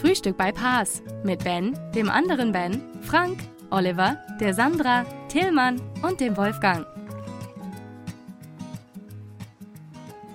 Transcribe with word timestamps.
Frühstück 0.00 0.36
bei 0.36 0.52
Paas 0.52 1.02
mit 1.24 1.42
Ben, 1.42 1.76
dem 1.92 2.08
anderen 2.08 2.52
Ben, 2.52 2.80
Frank, 3.02 3.40
Oliver, 3.70 4.16
der 4.40 4.54
Sandra, 4.54 5.04
Tillmann 5.28 5.80
und 6.02 6.20
dem 6.20 6.36
Wolfgang. 6.36 6.86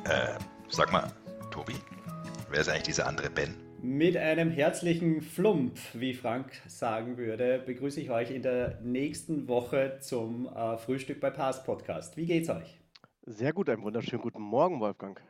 Äh, 0.04 0.38
sag 0.68 0.92
mal, 0.92 1.10
Tobi, 1.50 1.76
wer 2.52 2.60
ist 2.60 2.68
eigentlich 2.68 2.84
dieser 2.84 3.08
andere 3.08 3.30
Ben? 3.30 3.56
Mit 3.82 4.18
einem 4.18 4.52
herzlichen 4.52 5.22
Flump, 5.22 5.80
wie 5.94 6.14
Frank 6.14 6.52
sagen 6.68 7.18
würde, 7.18 7.64
begrüße 7.66 8.02
ich 8.02 8.12
euch 8.12 8.32
in 8.32 8.42
der 8.42 8.82
nächsten 8.82 9.48
Woche 9.48 10.00
zum 10.02 10.48
äh, 10.48 10.76
Frühstück 10.78 11.22
bei 11.22 11.30
Paas 11.30 11.64
Podcast. 11.64 12.18
Wie 12.18 12.26
geht's 12.26 12.50
euch? 12.50 12.82
Sehr 13.26 13.54
gut, 13.54 13.70
einen 13.70 13.84
wunderschönen 13.84 14.22
guten 14.22 14.42
Morgen, 14.42 14.82
Wolfgang. 14.82 15.22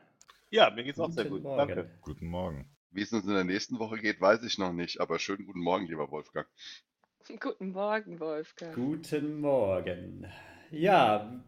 Ja, 0.49 0.71
mir 0.71 0.83
geht's 0.83 0.99
auch 0.99 1.11
sehr 1.11 1.25
Guten 1.25 1.35
gut. 1.35 1.43
Morgen. 1.43 1.67
Danke. 1.67 1.89
Guten 2.01 2.27
Morgen. 2.27 2.72
Wie 2.93 3.01
es 3.01 3.11
uns 3.11 3.25
in 3.25 3.33
der 3.33 3.43
nächsten 3.43 3.79
Woche 3.79 3.97
geht, 3.97 4.21
weiß 4.21 4.43
ich 4.43 4.59
noch 4.59 4.71
nicht, 4.71 5.01
aber 5.01 5.17
schönen 5.17 5.47
guten 5.47 5.61
Morgen, 5.61 5.87
lieber 5.87 6.11
Wolfgang. 6.11 6.47
Guten 7.39 7.71
Morgen, 7.71 8.19
Wolfgang. 8.19 8.75
Guten 8.75 9.39
Morgen. 9.41 10.27
Ja, 10.69 11.41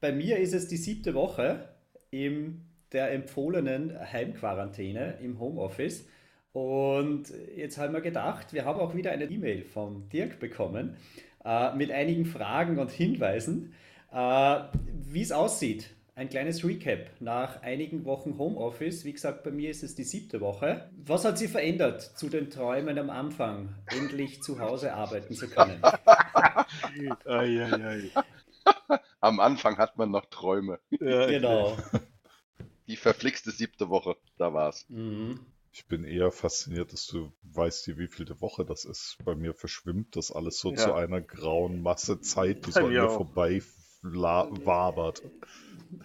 bei 0.00 0.10
mir 0.10 0.38
ist 0.38 0.54
es 0.54 0.66
die 0.66 0.76
siebte 0.76 1.14
Woche 1.14 1.68
in 2.10 2.64
der 2.90 3.12
empfohlenen 3.12 3.96
Heimquarantäne 3.96 5.18
im 5.20 5.38
Homeoffice. 5.38 6.08
Und 6.52 7.32
jetzt 7.54 7.78
haben 7.78 7.92
wir 7.92 8.00
gedacht, 8.00 8.52
wir 8.52 8.64
haben 8.64 8.80
auch 8.80 8.94
wieder 8.96 9.12
eine 9.12 9.26
E-Mail 9.26 9.64
vom 9.64 10.08
Dirk 10.08 10.40
bekommen 10.40 10.96
äh, 11.44 11.76
mit 11.76 11.92
einigen 11.92 12.24
Fragen 12.24 12.78
und 12.78 12.90
Hinweisen, 12.90 13.72
äh, 14.10 14.60
wie 15.04 15.22
es 15.22 15.30
aussieht. 15.30 15.95
Ein 16.18 16.30
kleines 16.30 16.64
Recap 16.64 17.10
nach 17.20 17.60
einigen 17.60 18.06
Wochen 18.06 18.38
Homeoffice. 18.38 19.04
Wie 19.04 19.12
gesagt, 19.12 19.44
bei 19.44 19.50
mir 19.50 19.68
ist 19.68 19.82
es 19.82 19.94
die 19.94 20.02
siebte 20.04 20.40
Woche. 20.40 20.90
Was 20.96 21.26
hat 21.26 21.36
sich 21.36 21.50
verändert 21.50 22.00
zu 22.00 22.30
den 22.30 22.48
Träumen 22.48 22.98
am 22.98 23.10
Anfang, 23.10 23.74
endlich 23.88 24.40
zu 24.42 24.58
Hause 24.58 24.94
arbeiten 24.94 25.34
zu 25.34 25.46
können? 25.46 25.82
Ei, 27.26 27.62
ei, 27.62 27.84
ei. 27.84 28.10
Am 29.20 29.40
Anfang 29.40 29.76
hat 29.76 29.98
man 29.98 30.10
noch 30.10 30.24
Träume. 30.24 30.80
Ja, 30.88 31.26
Genau. 31.26 31.76
Die 32.86 32.96
verflixte 32.96 33.50
siebte 33.50 33.90
Woche, 33.90 34.16
da 34.38 34.54
war's. 34.54 34.86
Mhm. 34.88 35.40
Ich 35.70 35.84
bin 35.86 36.04
eher 36.04 36.30
fasziniert, 36.32 36.94
dass 36.94 37.06
du 37.08 37.30
weißt, 37.42 37.98
wie 37.98 38.06
vielte 38.06 38.40
Woche 38.40 38.64
das 38.64 38.86
ist. 38.86 39.18
Bei 39.22 39.34
mir 39.34 39.52
verschwimmt 39.52 40.16
das 40.16 40.32
alles 40.32 40.60
so 40.60 40.70
Ja. 40.70 40.76
zu 40.78 40.94
einer 40.94 41.20
grauen 41.20 41.82
Masse 41.82 42.22
Zeit, 42.22 42.66
die 42.66 42.70
so 42.72 42.80
an 42.80 42.88
mir 42.88 43.10
vorbei 43.10 43.60
wabert. 44.14 45.22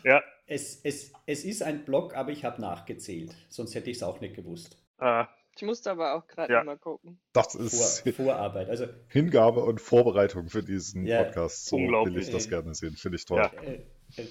Ja, 0.03 0.21
Es, 0.47 0.79
es, 0.83 1.11
es 1.25 1.43
ist 1.45 1.63
ein 1.63 1.85
Block, 1.85 2.15
aber 2.15 2.31
ich 2.31 2.43
habe 2.45 2.61
nachgezählt. 2.61 3.35
Sonst 3.49 3.73
hätte 3.75 3.89
ich 3.89 3.97
es 3.97 4.03
auch 4.03 4.19
nicht 4.21 4.35
gewusst. 4.35 4.77
äh, 4.99 5.23
Ich 5.55 5.63
musste 5.63 5.91
aber 5.91 6.13
auch 6.15 6.27
gerade 6.27 6.53
Ja. 6.53 6.63
mal 6.63 6.77
gucken. 6.77 7.19
Das 7.33 7.53
Vor, 7.53 7.61
ist 7.61 8.03
Vorarbeit. 8.15 8.69
Also 8.69 8.85
Hingabe 9.07 9.63
und 9.63 9.81
Vorbereitung 9.81 10.49
für 10.49 10.63
diesen 10.63 11.05
Ja. 11.05 11.23
Podcast. 11.23 11.65
So 11.67 11.77
will 11.77 12.17
ich 12.17 12.29
das 12.29 12.47
gerne 12.49 12.73
sehen. 12.75 12.95
Finde 12.95 13.17
ich 13.17 13.25
toll. 13.25 13.39
Ja. 13.39 13.51
äh, 13.63 13.81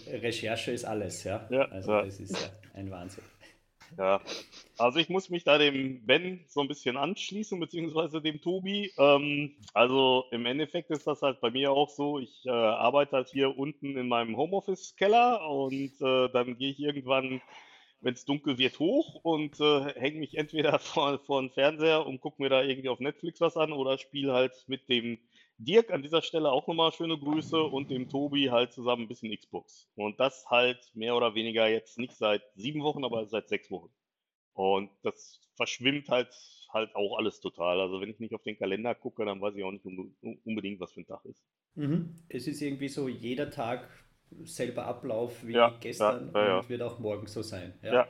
äh, 0.07 0.17
Recherche 0.19 0.73
ist 0.73 0.85
alles, 0.85 1.25
ja. 1.25 1.47
Ja, 1.51 1.63
also 1.67 1.91
ja. 1.93 2.03
das 2.05 2.21
ist 2.21 2.33
ja 2.41 2.49
ein 2.75 2.91
Wahnsinn. 2.91 3.25
Ja, 3.99 4.23
also 4.79 4.99
ich 5.01 5.09
muss 5.09 5.31
mich 5.31 5.45
da 5.45 5.59
dem 5.59 6.07
Ben 6.07 6.45
so 6.49 6.61
ein 6.61 6.69
bisschen 6.69 6.97
anschließen, 6.97 7.59
beziehungsweise 7.59 8.23
dem 8.23 8.41
Tobi. 8.41 8.93
Ähm, 8.97 9.57
also 9.75 10.25
im 10.31 10.47
Endeffekt 10.47 10.91
ist 10.91 11.07
das 11.07 11.23
halt 11.23 11.41
bei 11.41 11.51
mir 11.51 11.73
auch 11.73 11.91
so, 11.91 12.19
ich 12.19 12.47
äh, 12.47 12.51
arbeite 12.51 13.17
halt 13.17 13.29
hier 13.31 13.59
unten 13.59 13.97
in 13.97 14.09
meinem 14.09 14.37
Homeoffice-Keller 14.37 15.49
und 15.49 15.93
äh, 16.01 16.29
dann 16.31 16.57
gehe 16.57 16.71
ich 16.71 16.79
irgendwann, 16.79 17.43
wenn 18.01 18.15
es 18.15 18.25
dunkel 18.25 18.59
wird, 18.59 18.79
hoch 18.79 19.17
und 19.25 19.61
äh, 19.61 19.95
hänge 20.01 20.21
mich 20.21 20.37
entweder 20.37 20.79
vor, 20.81 21.19
vor 21.21 21.43
den 21.43 21.51
Fernseher 21.51 22.07
und 22.07 22.21
gucke 22.21 22.43
mir 22.43 22.49
da 22.49 22.63
irgendwie 22.63 22.89
auf 22.91 23.01
Netflix 23.01 23.41
was 23.41 23.57
an 23.57 23.73
oder 23.73 23.99
spiele 23.99 24.33
halt 24.33 24.53
mit 24.69 24.89
dem 24.89 25.19
Dirk 25.65 25.91
an 25.91 26.03
dieser 26.03 26.23
Stelle 26.23 26.51
auch 26.51 26.67
nochmal 26.67 26.93
schöne 26.93 27.19
Grüße 27.19 27.63
und 27.63 27.91
dem 27.91 28.09
Tobi 28.09 28.51
halt 28.51 28.73
zusammen 28.73 29.03
ein 29.03 29.09
bisschen 29.09 29.37
Xbox. 29.37 29.89
Und 29.95 30.19
das 30.21 30.47
halt 30.51 30.79
mehr 30.95 31.17
oder 31.17 31.35
weniger 31.35 31.69
jetzt 31.69 31.99
nicht 31.99 32.17
seit 32.17 32.43
sieben 32.55 32.83
Wochen, 32.83 33.05
aber 33.05 33.27
seit 33.27 33.49
sechs 33.49 33.71
Wochen. 33.71 33.91
Und 34.55 34.91
das 35.03 35.41
verschwimmt 35.57 36.09
halt 36.09 36.29
halt 36.73 36.95
auch 36.95 37.19
alles 37.19 37.41
total. 37.41 37.81
Also 37.81 38.01
wenn 38.01 38.11
ich 38.11 38.21
nicht 38.21 38.35
auf 38.35 38.43
den 38.43 38.57
Kalender 38.59 38.95
gucke, 38.95 39.25
dann 39.25 39.41
weiß 39.41 39.55
ich 39.57 39.65
auch 39.65 39.73
nicht 39.73 39.85
unbe- 39.85 40.13
unbedingt, 40.45 40.81
was 40.81 40.93
für 40.93 41.01
ein 41.01 41.07
Tag 41.07 41.25
ist. 41.25 41.43
Mhm. 41.75 42.15
Es 42.29 42.47
ist 42.47 42.61
irgendwie 42.63 42.89
so 42.89 43.09
jeder 43.09 43.51
Tag 43.51 43.89
selber 44.45 44.87
Ablauf 44.87 45.47
wie 45.47 45.55
Ja, 45.55 45.73
gestern 45.81 46.31
ja, 46.35 46.41
ja, 46.41 46.49
ja. 46.49 46.59
und 46.59 46.69
wird 46.69 46.83
auch 46.83 46.99
morgen 47.01 47.27
so 47.27 47.43
sein. 47.43 47.75
Ja. 47.83 48.09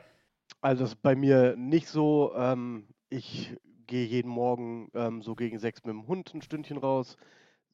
Also 0.60 0.84
das 0.84 0.92
ist 0.92 1.02
bei 1.02 1.14
mir 1.14 1.56
nicht 1.56 1.88
so. 1.88 2.32
Ähm, 2.36 2.86
ich 3.08 3.56
gehe 3.86 4.04
jeden 4.06 4.30
Morgen 4.30 4.90
ähm, 4.94 5.22
so 5.22 5.34
gegen 5.34 5.58
sechs 5.58 5.82
mit 5.84 5.92
dem 5.92 6.06
Hund 6.06 6.32
ein 6.34 6.42
Stündchen 6.42 6.76
raus, 6.76 7.16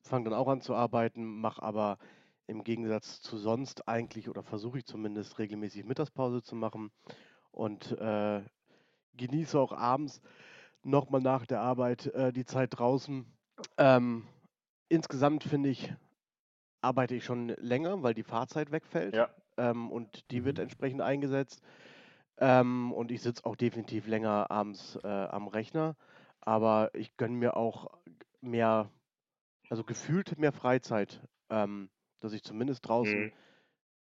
fange 0.06 0.30
dann 0.30 0.38
auch 0.38 0.48
an 0.48 0.60
zu 0.60 0.74
arbeiten, 0.74 1.24
mache 1.24 1.62
aber 1.62 1.98
im 2.46 2.64
Gegensatz 2.64 3.20
zu 3.22 3.38
sonst 3.38 3.88
eigentlich 3.88 4.28
oder 4.28 4.42
versuche 4.42 4.78
ich 4.78 4.86
zumindest 4.86 5.38
regelmäßig 5.38 5.84
Mittagspause 5.84 6.42
zu 6.42 6.54
machen 6.56 6.90
und 7.52 7.92
äh, 7.98 8.42
genieße 9.16 9.58
auch 9.58 9.72
abends 9.72 10.20
nochmal 10.82 11.20
nach 11.22 11.46
der 11.46 11.60
Arbeit 11.60 12.06
äh, 12.08 12.32
die 12.32 12.44
Zeit 12.44 12.78
draußen. 12.78 13.26
Ähm, 13.78 14.26
insgesamt 14.88 15.44
finde 15.44 15.70
ich, 15.70 15.94
arbeite 16.80 17.14
ich 17.14 17.24
schon 17.24 17.48
länger, 17.48 18.02
weil 18.02 18.14
die 18.14 18.22
Fahrzeit 18.22 18.70
wegfällt 18.70 19.16
Ja. 19.16 19.28
ähm, 19.56 19.90
und 19.90 20.30
die 20.30 20.44
wird 20.44 20.58
Mhm. 20.58 20.60
entsprechend 20.60 21.02
eingesetzt. 21.02 21.62
Ähm, 22.38 22.92
und 22.92 23.10
ich 23.10 23.22
sitze 23.22 23.44
auch 23.46 23.56
definitiv 23.56 24.06
länger 24.06 24.50
abends 24.50 24.96
äh, 25.04 25.08
am 25.08 25.48
Rechner, 25.48 25.96
aber 26.40 26.90
ich 26.94 27.16
gönne 27.16 27.36
mir 27.36 27.56
auch 27.56 27.90
mehr, 28.40 28.90
also 29.68 29.84
gefühlt 29.84 30.38
mehr 30.38 30.52
Freizeit, 30.52 31.22
ähm, 31.50 31.90
dass 32.20 32.32
ich 32.32 32.42
zumindest 32.42 32.86
draußen 32.88 33.26
Mhm. 33.26 33.32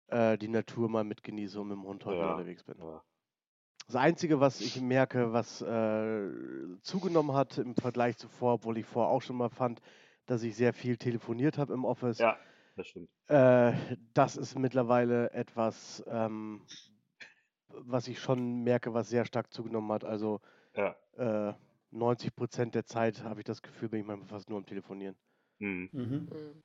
äh, 0.07 0.37
die 0.37 0.47
Natur 0.47 0.89
mal 0.89 1.03
mitgenieße 1.03 1.59
und 1.59 1.69
mit 1.69 1.77
dem 1.77 1.83
Hund 1.85 2.05
heute 2.05 2.21
Ja. 2.21 2.31
unterwegs 2.31 2.63
bin. 2.63 2.77
Ja. 2.79 3.03
Das 3.87 3.95
Einzige, 3.95 4.39
was 4.39 4.61
ich 4.61 4.79
merke, 4.81 5.33
was 5.33 5.61
äh, 5.61 6.29
zugenommen 6.81 7.33
hat 7.35 7.57
im 7.57 7.75
Vergleich 7.75 8.17
zuvor, 8.17 8.53
obwohl 8.55 8.77
ich 8.77 8.85
vorher 8.85 9.09
auch 9.11 9.21
schon 9.21 9.35
mal 9.37 9.49
fand, 9.49 9.81
dass 10.27 10.43
ich 10.43 10.55
sehr 10.55 10.73
viel 10.73 10.95
telefoniert 10.97 11.57
habe 11.57 11.73
im 11.73 11.85
Office, 11.85 12.19
ja, 12.19 12.37
das 12.75 12.87
stimmt. 12.87 13.09
äh, 13.27 13.73
das 14.13 14.37
ist 14.37 14.57
mittlerweile 14.57 15.31
etwas, 15.31 16.03
ähm, 16.07 16.67
was 17.69 18.07
ich 18.07 18.19
schon 18.19 18.63
merke, 18.63 18.93
was 18.93 19.09
sehr 19.09 19.25
stark 19.25 19.51
zugenommen 19.53 19.91
hat. 19.91 20.03
Also 20.03 20.41
Ja. 20.75 20.95
äh, 21.17 21.53
90 21.91 22.35
Prozent 22.35 22.75
der 22.75 22.85
Zeit 22.85 23.23
habe 23.23 23.41
ich 23.41 23.45
das 23.45 23.61
Gefühl, 23.61 23.89
bin 23.89 24.01
ich 24.01 24.07
manchmal 24.07 24.29
fast 24.29 24.49
nur 24.49 24.59
am 24.59 24.65
Telefonieren. 24.65 25.17
Mhm. 25.59 25.89
Mhm. 25.91 26.01
Mhm. 26.01 26.63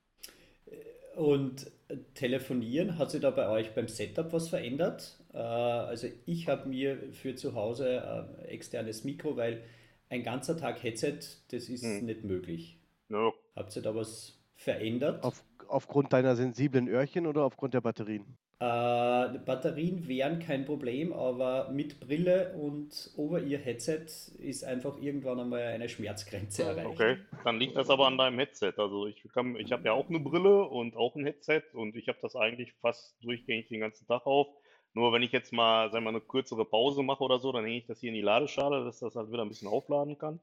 Und 1.16 1.70
äh, 1.88 1.96
telefonieren, 2.14 2.98
hat 2.98 3.10
sich 3.12 3.20
da 3.20 3.30
bei 3.30 3.48
euch 3.48 3.72
beim 3.74 3.86
Setup 3.88 4.32
was 4.32 4.48
verändert? 4.48 5.20
Äh, 5.32 5.38
also 5.38 6.08
ich 6.26 6.48
habe 6.48 6.68
mir 6.68 7.12
für 7.12 7.36
zu 7.36 7.54
Hause 7.54 8.02
ein 8.40 8.44
externes 8.46 9.04
Mikro, 9.04 9.36
weil 9.36 9.62
ein 10.08 10.22
ganzer 10.24 10.56
Tag 10.56 10.82
Headset, 10.82 11.18
das 11.50 11.68
ist 11.68 11.84
Mhm. 11.84 12.06
nicht 12.06 12.24
möglich. 12.24 12.78
Ja, 13.08 13.32
Habt 13.54 13.76
ihr 13.76 13.82
da 13.82 13.94
was 13.94 14.40
verändert? 14.56 15.22
Auf, 15.22 15.44
aufgrund 15.68 16.12
deiner 16.12 16.34
sensiblen 16.34 16.88
Öhrchen 16.88 17.26
oder 17.26 17.44
aufgrund 17.44 17.74
der 17.74 17.80
Batterien? 17.80 18.36
Äh, 18.60 19.38
Batterien 19.44 20.06
wären 20.06 20.38
kein 20.38 20.64
Problem, 20.64 21.12
aber 21.12 21.70
mit 21.70 21.98
Brille 21.98 22.54
und 22.54 23.10
Over-Ear-Headset 23.16 24.06
ist 24.38 24.64
einfach 24.64 25.00
irgendwann 25.00 25.40
einmal 25.40 25.62
eine 25.62 25.88
Schmerzgrenze 25.88 26.62
erreicht. 26.62 26.86
Okay, 26.86 27.16
dann 27.42 27.58
liegt 27.58 27.76
das 27.76 27.90
aber 27.90 28.06
an 28.06 28.16
deinem 28.16 28.38
Headset. 28.38 28.74
Also 28.76 29.06
ich 29.06 29.22
kann, 29.34 29.56
ich 29.56 29.72
habe 29.72 29.84
ja 29.84 29.92
auch 29.92 30.08
eine 30.08 30.20
Brille 30.20 30.64
und 30.64 30.96
auch 30.96 31.16
ein 31.16 31.24
Headset 31.24 31.62
und 31.72 31.96
ich 31.96 32.06
habe 32.08 32.18
das 32.22 32.36
eigentlich 32.36 32.72
fast 32.74 33.16
durchgängig 33.24 33.68
den 33.68 33.80
ganzen 33.80 34.06
Tag 34.06 34.24
auf. 34.24 34.46
Nur 34.92 35.12
wenn 35.12 35.22
ich 35.22 35.32
jetzt 35.32 35.52
mal, 35.52 35.90
sagen 35.90 36.04
wir 36.04 36.12
mal, 36.12 36.18
eine 36.18 36.26
kürzere 36.26 36.64
Pause 36.64 37.02
mache 37.02 37.24
oder 37.24 37.40
so, 37.40 37.50
dann 37.50 37.64
hänge 37.64 37.78
ich 37.78 37.86
das 37.86 37.98
hier 37.98 38.10
in 38.10 38.14
die 38.14 38.22
Ladeschale, 38.22 38.84
dass 38.84 39.00
das 39.00 39.16
halt 39.16 39.32
wieder 39.32 39.42
ein 39.42 39.48
bisschen 39.48 39.68
aufladen 39.68 40.16
kann. 40.16 40.38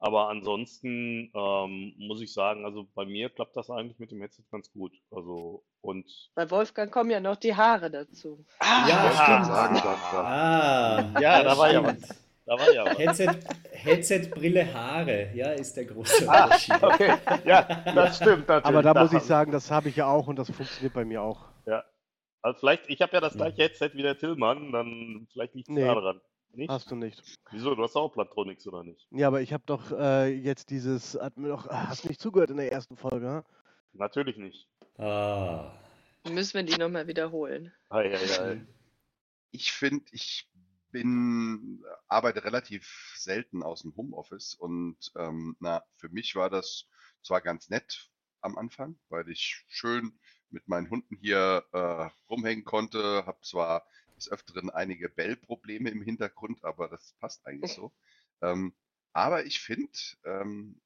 Aber 0.00 0.28
ansonsten 0.28 1.30
ähm, 1.34 1.94
muss 1.98 2.20
ich 2.20 2.32
sagen, 2.32 2.64
also 2.66 2.86
bei 2.94 3.04
mir 3.06 3.30
klappt 3.30 3.56
das 3.56 3.70
eigentlich 3.70 3.98
mit 3.98 4.10
dem 4.10 4.20
Headset 4.20 4.42
ganz 4.50 4.70
gut. 4.72 4.92
Also 5.10 5.62
und 5.80 6.04
Bei 6.34 6.50
Wolfgang 6.50 6.92
kommen 6.92 7.10
ja 7.10 7.20
noch 7.20 7.36
die 7.36 7.54
Haare 7.54 7.90
dazu. 7.90 8.44
Ja, 8.60 8.66
Ah, 8.68 9.10
stimmt. 9.14 9.46
Sagen, 9.46 9.74
Sandra. 9.76 10.20
Ah, 11.14 11.20
Ja, 11.20 11.42
da 11.42 11.56
war 11.56 11.72
ja 11.72 11.82
stimmt. 11.84 12.08
Da 12.46 12.52
war 12.58 12.74
ja 12.74 12.84
was. 12.84 12.98
Headset, 12.98 13.28
Headset, 13.72 14.28
Brille, 14.34 14.74
Haare, 14.74 15.30
ja, 15.34 15.52
ist 15.52 15.74
der 15.78 15.86
große 15.86 16.28
Ah, 16.28 16.44
Unterschied. 16.44 16.82
okay. 16.82 17.14
Ja, 17.46 17.62
das 17.94 18.16
stimmt 18.16 18.46
natürlich. 18.48 18.64
Aber 18.66 18.82
da 18.82 18.92
muss 19.02 19.12
ich 19.14 19.22
sagen, 19.22 19.50
das 19.52 19.70
habe 19.70 19.88
ich 19.88 19.96
ja 19.96 20.06
auch 20.06 20.26
und 20.26 20.36
das 20.36 20.50
funktioniert 20.50 20.92
bei 20.92 21.06
mir 21.06 21.22
auch. 21.22 21.46
Ja. 21.64 21.82
Also 22.42 22.58
vielleicht, 22.58 22.90
ich 22.90 23.00
habe 23.00 23.12
ja 23.14 23.20
das 23.22 23.32
gleiche 23.34 23.62
Headset 23.62 23.90
wie 23.94 24.02
der 24.02 24.18
Tillmann, 24.18 24.72
dann 24.72 25.26
vielleicht 25.32 25.54
liegt 25.54 25.70
es 25.70 25.74
Nee. 25.74 25.86
da 25.86 25.94
dran. 25.94 26.20
Nicht? 26.56 26.70
Hast 26.70 26.90
du 26.90 26.96
nicht. 26.96 27.22
Wieso? 27.50 27.74
Du 27.74 27.82
hast 27.82 27.96
auch 27.96 28.10
Plantronics, 28.10 28.66
oder 28.66 28.84
nicht? 28.84 29.06
Ja, 29.10 29.28
aber 29.28 29.40
ich 29.40 29.52
habe 29.52 29.64
doch 29.66 29.90
äh, 29.92 30.32
jetzt 30.32 30.70
dieses, 30.70 31.12
doch, 31.36 31.68
ah, 31.68 31.88
hast 31.88 32.08
nicht 32.08 32.20
zugehört 32.20 32.50
in 32.50 32.56
der 32.56 32.72
ersten 32.72 32.96
Folge, 32.96 33.28
ha? 33.28 33.44
Natürlich 33.92 34.36
nicht. 34.36 34.68
Ah. 34.98 35.72
Müssen 36.28 36.54
wir 36.54 36.62
die 36.62 36.78
nochmal 36.78 37.06
wiederholen. 37.06 37.72
Ei, 37.90 38.14
ei, 38.14 38.40
ei. 38.40 38.66
Ich 39.50 39.72
finde, 39.72 40.04
ich 40.12 40.50
bin, 40.90 41.84
arbeite 42.08 42.44
relativ 42.44 43.14
selten 43.16 43.62
aus 43.62 43.82
dem 43.82 43.94
Homeoffice 43.96 44.54
und 44.54 44.96
ähm, 45.16 45.56
na, 45.60 45.82
für 45.96 46.08
mich 46.08 46.34
war 46.36 46.50
das 46.50 46.86
zwar 47.22 47.40
ganz 47.40 47.68
nett 47.68 48.10
am 48.40 48.56
Anfang, 48.56 48.96
weil 49.08 49.28
ich 49.28 49.64
schön 49.68 50.18
mit 50.50 50.68
meinen 50.68 50.88
Hunden 50.90 51.16
hier 51.16 51.64
äh, 51.72 52.08
rumhängen 52.30 52.64
konnte, 52.64 53.26
habe 53.26 53.40
zwar 53.42 53.86
des 54.16 54.30
Öfteren 54.30 54.70
einige 54.70 55.08
Bellprobleme 55.08 55.90
im 55.90 56.02
Hintergrund, 56.02 56.64
aber 56.64 56.88
das 56.88 57.14
passt 57.18 57.46
eigentlich 57.46 57.72
so. 57.72 57.92
Ähm, 58.42 58.74
aber 59.12 59.46
ich 59.46 59.60
finde, 59.60 59.98
ähm, 60.24 60.80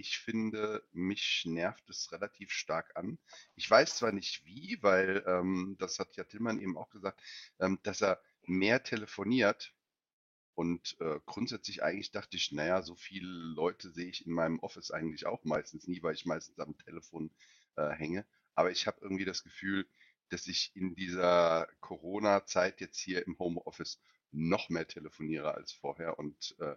ich 0.00 0.18
finde, 0.18 0.82
mich 0.92 1.44
nervt 1.44 1.88
es 1.90 2.10
relativ 2.10 2.52
stark 2.52 2.96
an. 2.96 3.18
Ich 3.54 3.70
weiß 3.70 3.96
zwar 3.96 4.12
nicht 4.12 4.44
wie, 4.46 4.78
weil 4.80 5.22
ähm, 5.26 5.76
das 5.78 5.98
hat 5.98 6.16
ja 6.16 6.24
Tillmann 6.24 6.58
eben 6.58 6.78
auch 6.78 6.88
gesagt, 6.88 7.20
ähm, 7.58 7.78
dass 7.82 8.00
er 8.00 8.20
mehr 8.46 8.82
telefoniert. 8.82 9.74
Und 10.54 10.96
äh, 11.00 11.20
grundsätzlich 11.26 11.82
eigentlich 11.82 12.10
dachte 12.10 12.36
ich, 12.36 12.50
naja, 12.52 12.82
so 12.82 12.94
viele 12.94 13.28
Leute 13.28 13.90
sehe 13.90 14.08
ich 14.08 14.26
in 14.26 14.32
meinem 14.32 14.58
Office 14.60 14.90
eigentlich 14.90 15.26
auch 15.26 15.44
meistens 15.44 15.86
nie, 15.86 16.02
weil 16.02 16.14
ich 16.14 16.26
meistens 16.26 16.58
am 16.58 16.76
Telefon 16.78 17.30
äh, 17.76 17.90
hänge. 17.90 18.26
Aber 18.54 18.70
ich 18.70 18.86
habe 18.86 18.98
irgendwie 19.00 19.24
das 19.24 19.44
Gefühl, 19.44 19.86
dass 20.32 20.46
ich 20.46 20.72
in 20.74 20.94
dieser 20.94 21.68
Corona-Zeit 21.80 22.80
jetzt 22.80 22.98
hier 22.98 23.26
im 23.26 23.38
Homeoffice 23.38 24.00
noch 24.32 24.68
mehr 24.68 24.86
telefoniere 24.86 25.54
als 25.54 25.72
vorher 25.72 26.18
und 26.18 26.56
äh, 26.60 26.76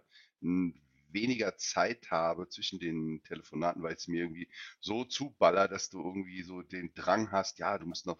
weniger 1.14 1.56
Zeit 1.56 2.10
habe 2.10 2.48
zwischen 2.48 2.80
den 2.80 3.22
Telefonaten, 3.22 3.82
weil 3.82 3.94
es 3.94 4.08
mir 4.08 4.22
irgendwie 4.22 4.48
so 4.80 5.04
zuballert, 5.04 5.72
dass 5.72 5.88
du 5.88 6.02
irgendwie 6.02 6.42
so 6.42 6.62
den 6.62 6.92
Drang 6.94 7.30
hast, 7.30 7.58
ja, 7.58 7.78
du 7.78 7.86
musst 7.86 8.06
noch 8.06 8.18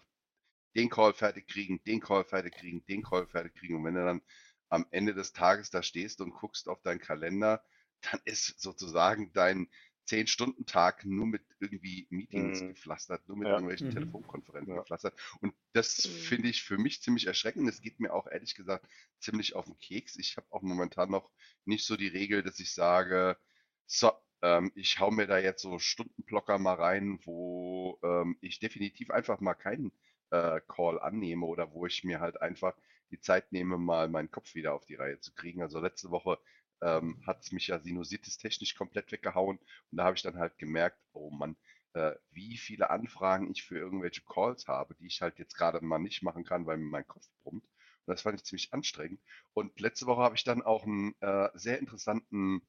den 0.75 0.89
Call 0.89 1.13
fertig 1.13 1.47
kriegen, 1.47 1.83
den 1.83 1.99
Call 1.99 2.23
fertig 2.23 2.55
kriegen, 2.55 2.85
den 2.85 3.03
Call 3.03 3.27
fertig 3.27 3.55
kriegen. 3.55 3.75
Und 3.75 3.83
wenn 3.83 3.95
du 3.95 4.05
dann 4.05 4.21
am 4.69 4.85
Ende 4.91 5.13
des 5.13 5.33
Tages 5.33 5.69
da 5.69 5.83
stehst 5.83 6.21
und 6.21 6.31
guckst 6.31 6.67
auf 6.67 6.81
deinen 6.81 6.99
Kalender, 6.99 7.63
dann 8.01 8.19
ist 8.25 8.59
sozusagen 8.59 9.31
dein 9.33 9.69
10-Stunden-Tag 10.05 11.05
nur 11.05 11.25
mit 11.27 11.43
irgendwie 11.59 12.07
Meetings 12.09 12.65
Mhm. 12.65 12.65
gepflastert, 12.65 13.27
nur 13.27 13.37
mit 13.37 13.49
Ja. 13.49 13.51
irgendwelchen 13.51 13.89
Mhm. 13.89 13.89
Telefonkonferenzen 13.89 14.75
Ja. 14.75 14.75
gepflastert. 14.77 15.19
Und 15.41 15.55
das 15.73 16.05
Mhm. 16.05 16.07
finde 16.07 16.49
ich 16.49 16.63
für 16.63 16.77
mich 16.77 17.01
ziemlich 17.01 17.27
erschreckend. 17.27 17.67
Es 17.69 17.81
geht 17.81 17.99
mir 17.99 18.13
auch 18.13 18.27
ehrlich 18.27 18.55
gesagt 18.55 18.87
ziemlich 19.19 19.55
auf 19.55 19.65
den 19.65 19.77
Keks. 19.79 20.17
Ich 20.17 20.37
habe 20.37 20.47
auch 20.51 20.61
momentan 20.61 21.09
noch 21.11 21.31
nicht 21.65 21.85
so 21.85 21.97
die 21.97 22.07
Regel, 22.07 22.43
dass 22.43 22.59
ich 22.59 22.73
sage, 22.73 23.37
so, 23.85 24.11
ähm, 24.41 24.71
ich 24.75 24.99
hau 24.99 25.11
mir 25.11 25.27
da 25.27 25.37
jetzt 25.37 25.61
so 25.61 25.79
Stundenblocker 25.79 26.57
mal 26.59 26.75
rein, 26.75 27.19
wo 27.23 27.99
ähm, 28.03 28.37
ich 28.41 28.59
definitiv 28.59 29.11
einfach 29.11 29.39
mal 29.39 29.53
keinen 29.55 29.91
äh, 30.31 30.61
Call 30.67 30.99
annehme 30.99 31.45
oder 31.45 31.71
wo 31.73 31.85
ich 31.85 32.03
mir 32.03 32.19
halt 32.19 32.41
einfach 32.41 32.75
die 33.11 33.19
Zeit 33.19 33.51
nehme, 33.51 33.77
mal 33.77 34.09
meinen 34.09 34.31
Kopf 34.31 34.55
wieder 34.55 34.73
auf 34.73 34.85
die 34.85 34.95
Reihe 34.95 35.19
zu 35.19 35.33
kriegen. 35.33 35.61
Also 35.61 35.79
letzte 35.79 36.09
Woche 36.11 36.39
ähm, 36.85 37.21
hat 37.25 37.41
es 37.43 37.51
mich 37.51 37.67
ja 37.67 37.79
sinusitis 37.79 38.37
technisch 38.37 38.75
komplett 38.75 39.11
weggehauen 39.11 39.57
und 39.57 39.97
da 39.97 40.05
habe 40.05 40.15
ich 40.15 40.21
dann 40.21 40.37
halt 40.37 40.57
gemerkt, 40.57 40.99
oh 41.13 41.31
Mann, 41.31 41.57
äh, 41.93 42.13
wie 42.31 42.57
viele 42.57 42.89
Anfragen 42.89 43.49
ich 43.49 43.63
für 43.63 43.77
irgendwelche 43.77 44.21
Calls 44.21 44.67
habe, 44.67 44.95
die 44.95 45.07
ich 45.07 45.21
halt 45.21 45.39
jetzt 45.39 45.55
gerade 45.55 45.83
mal 45.83 45.99
nicht 45.99 46.21
machen 46.21 46.43
kann, 46.43 46.65
weil 46.65 46.77
mir 46.77 46.89
mein 46.89 47.07
Kopf 47.07 47.27
brummt. 47.43 47.63
Und 47.63 48.13
das 48.13 48.21
fand 48.21 48.39
ich 48.39 48.45
ziemlich 48.45 48.73
anstrengend. 48.73 49.19
Und 49.53 49.79
letzte 49.79 50.05
Woche 50.05 50.21
habe 50.21 50.35
ich 50.35 50.43
dann 50.43 50.61
auch 50.61 50.83
einen 50.83 51.15
äh, 51.21 51.49
sehr 51.55 51.79
interessanten 51.79 52.61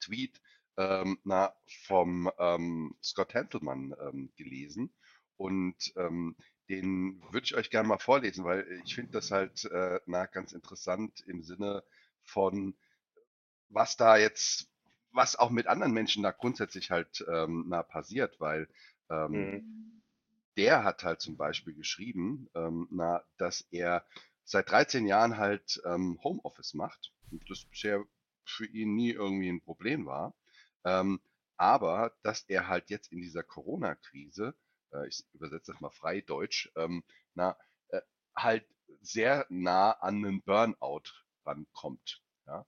Tweet 0.00 0.40
ähm, 0.76 1.18
na, 1.24 1.54
vom 1.86 2.30
ähm, 2.38 2.96
Scott 3.02 3.34
Hanselman 3.34 3.94
ähm, 4.00 4.32
gelesen. 4.36 4.92
Und 5.36 5.92
ähm, 5.96 6.36
den 6.68 7.22
würde 7.30 7.44
ich 7.44 7.54
euch 7.54 7.70
gerne 7.70 7.88
mal 7.88 7.98
vorlesen, 7.98 8.44
weil 8.44 8.66
ich 8.84 8.94
finde 8.94 9.12
das 9.12 9.30
halt 9.30 9.64
äh, 9.66 10.00
na, 10.06 10.26
ganz 10.26 10.52
interessant 10.52 11.20
im 11.26 11.42
Sinne 11.42 11.84
von, 12.22 12.74
was 13.70 13.96
da 13.96 14.16
jetzt, 14.16 14.68
was 15.12 15.36
auch 15.36 15.50
mit 15.50 15.66
anderen 15.66 15.92
Menschen 15.92 16.22
da 16.22 16.30
grundsätzlich 16.32 16.90
halt 16.90 17.24
ähm, 17.28 17.66
na, 17.68 17.82
passiert, 17.82 18.40
weil 18.40 18.68
ähm, 19.10 19.50
Mhm. 19.50 20.02
der 20.56 20.84
hat 20.84 21.04
halt 21.04 21.20
zum 21.20 21.36
Beispiel 21.36 21.74
geschrieben, 21.74 22.48
ähm, 22.54 22.88
na, 22.90 23.22
dass 23.38 23.62
er 23.70 24.04
seit 24.44 24.70
13 24.70 25.06
Jahren 25.06 25.36
halt 25.38 25.80
ähm, 25.84 26.18
Homeoffice 26.22 26.74
macht 26.74 27.12
und 27.30 27.48
das 27.50 27.64
bisher 27.64 28.04
für 28.44 28.66
ihn 28.66 28.94
nie 28.94 29.10
irgendwie 29.12 29.48
ein 29.50 29.60
Problem 29.62 30.06
war. 30.06 30.34
Ähm, 30.84 31.20
aber 31.56 32.12
dass 32.22 32.42
er 32.48 32.68
halt 32.68 32.90
jetzt 32.90 33.12
in 33.12 33.20
dieser 33.20 33.42
Corona-Krise, 33.42 34.54
äh, 34.92 35.08
ich 35.08 35.24
übersetze 35.32 35.72
das 35.72 35.80
mal 35.80 35.90
frei 35.90 36.20
Deutsch, 36.22 36.70
ähm, 36.76 37.04
na, 37.34 37.56
äh, 37.88 38.00
halt 38.36 38.66
sehr 39.00 39.46
nah 39.48 39.92
an 39.92 40.24
einen 40.24 40.42
Burnout 40.42 41.02
rankommt. 41.44 42.22
Ja? 42.46 42.66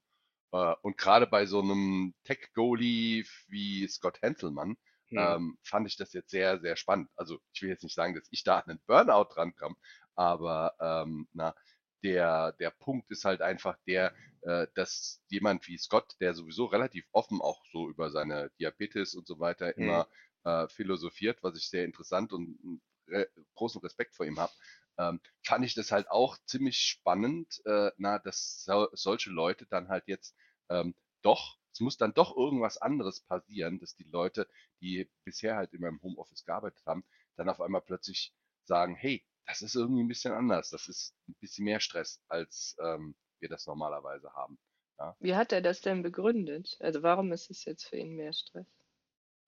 Äh, 0.53 0.75
und 0.83 0.97
gerade 0.99 1.27
bei 1.27 1.47
so 1.47 1.61
einem 1.61 2.15
Tech-Goalie 2.25 3.25
wie 3.49 3.87
Scott 3.89 4.21
Hanselmann, 4.23 4.77
Hm. 5.11 5.35
ähm, 5.35 5.59
fand 5.63 5.87
ich 5.89 5.97
das 5.97 6.13
jetzt 6.13 6.31
sehr, 6.31 6.61
sehr 6.61 6.77
spannend. 6.77 7.11
Also 7.17 7.41
ich 7.53 7.63
will 7.63 7.69
jetzt 7.71 7.83
nicht 7.83 7.95
sagen, 7.95 8.15
dass 8.15 8.29
ich 8.31 8.45
da 8.45 8.59
an 8.59 8.71
einen 8.71 8.81
Burnout 8.87 9.35
rankam, 9.37 9.77
aber 10.15 10.75
ähm, 10.81 11.29
na, 11.33 11.55
der, 12.03 12.53
der 12.53 12.71
Punkt 12.71 13.11
ist 13.11 13.25
halt 13.25 13.43
einfach 13.43 13.77
der, 13.87 14.15
äh, 14.43 14.67
dass 14.75 15.23
jemand 15.29 15.67
wie 15.69 15.77
Scott, 15.79 16.15
der 16.21 16.35
sowieso 16.35 16.67
relativ 16.67 17.07
offen 17.13 17.41
auch 17.41 17.65
so 17.71 17.89
über 17.91 18.11
seine 18.11 18.51
Diabetes 18.59 19.15
und 19.15 19.27
so 19.27 19.39
weiter 19.39 19.77
Mhm. 19.77 19.77
immer 19.77 20.09
äh, 20.45 20.67
philosophiert, 20.69 21.43
was 21.43 21.57
ich 21.59 21.69
sehr 21.69 21.85
interessant 21.85 22.33
und 22.33 22.81
re 23.11 23.29
großen 23.55 23.81
Respekt 23.81 24.15
vor 24.15 24.27
ihm 24.27 24.39
habe, 24.39 24.53
ähm, 24.99 25.21
fand 25.45 25.65
ich 25.65 25.75
das 25.75 25.93
halt 25.93 26.11
auch 26.11 26.37
ziemlich 26.47 26.79
spannend, 26.79 27.63
äh, 27.65 27.91
na, 27.97 28.19
dass 28.19 28.65
so, 28.65 28.89
solche 28.93 29.31
Leute 29.31 29.67
dann 29.67 29.89
halt 29.89 30.05
jetzt 30.07 30.37
ähm, 30.69 30.95
doch, 31.23 31.59
es 31.73 31.81
muss 31.81 31.97
dann 31.97 32.15
doch 32.15 32.37
irgendwas 32.37 32.79
anderes 32.79 33.21
passieren, 33.21 33.79
dass 33.79 33.95
die 33.95 34.05
Leute, 34.05 34.49
die 34.81 35.11
bisher 35.25 35.57
halt 35.57 35.73
immer 35.73 35.89
im 35.89 36.03
Homeoffice 36.03 36.45
gearbeitet 36.45 36.85
haben, 36.87 37.05
dann 37.37 37.49
auf 37.49 37.61
einmal 37.61 37.83
plötzlich 37.83 38.35
sagen, 38.65 38.95
hey, 38.95 39.25
das 39.47 39.63
ist 39.63 39.75
irgendwie 39.75 40.03
ein 40.03 40.09
bisschen 40.09 40.33
anders, 40.33 40.71
das 40.71 40.89
ist 40.89 41.15
ein 41.29 41.35
bisschen 41.41 41.65
mehr 41.65 41.81
Stress, 41.81 42.23
als 42.29 42.77
ähm, 42.81 43.15
wir 43.41 43.49
das 43.49 43.67
normalerweise 43.67 44.33
haben. 44.35 44.59
Ja? 44.99 45.17
Wie 45.19 45.35
hat 45.35 45.53
er 45.53 45.61
das 45.61 45.81
denn 45.81 46.03
begründet? 46.03 46.77
Also 46.81 47.03
warum 47.03 47.33
ist 47.33 47.51
es 47.51 47.65
jetzt 47.65 47.85
für 47.85 47.97
ihn 47.97 48.15
mehr 48.15 48.33
Stress? 48.33 48.67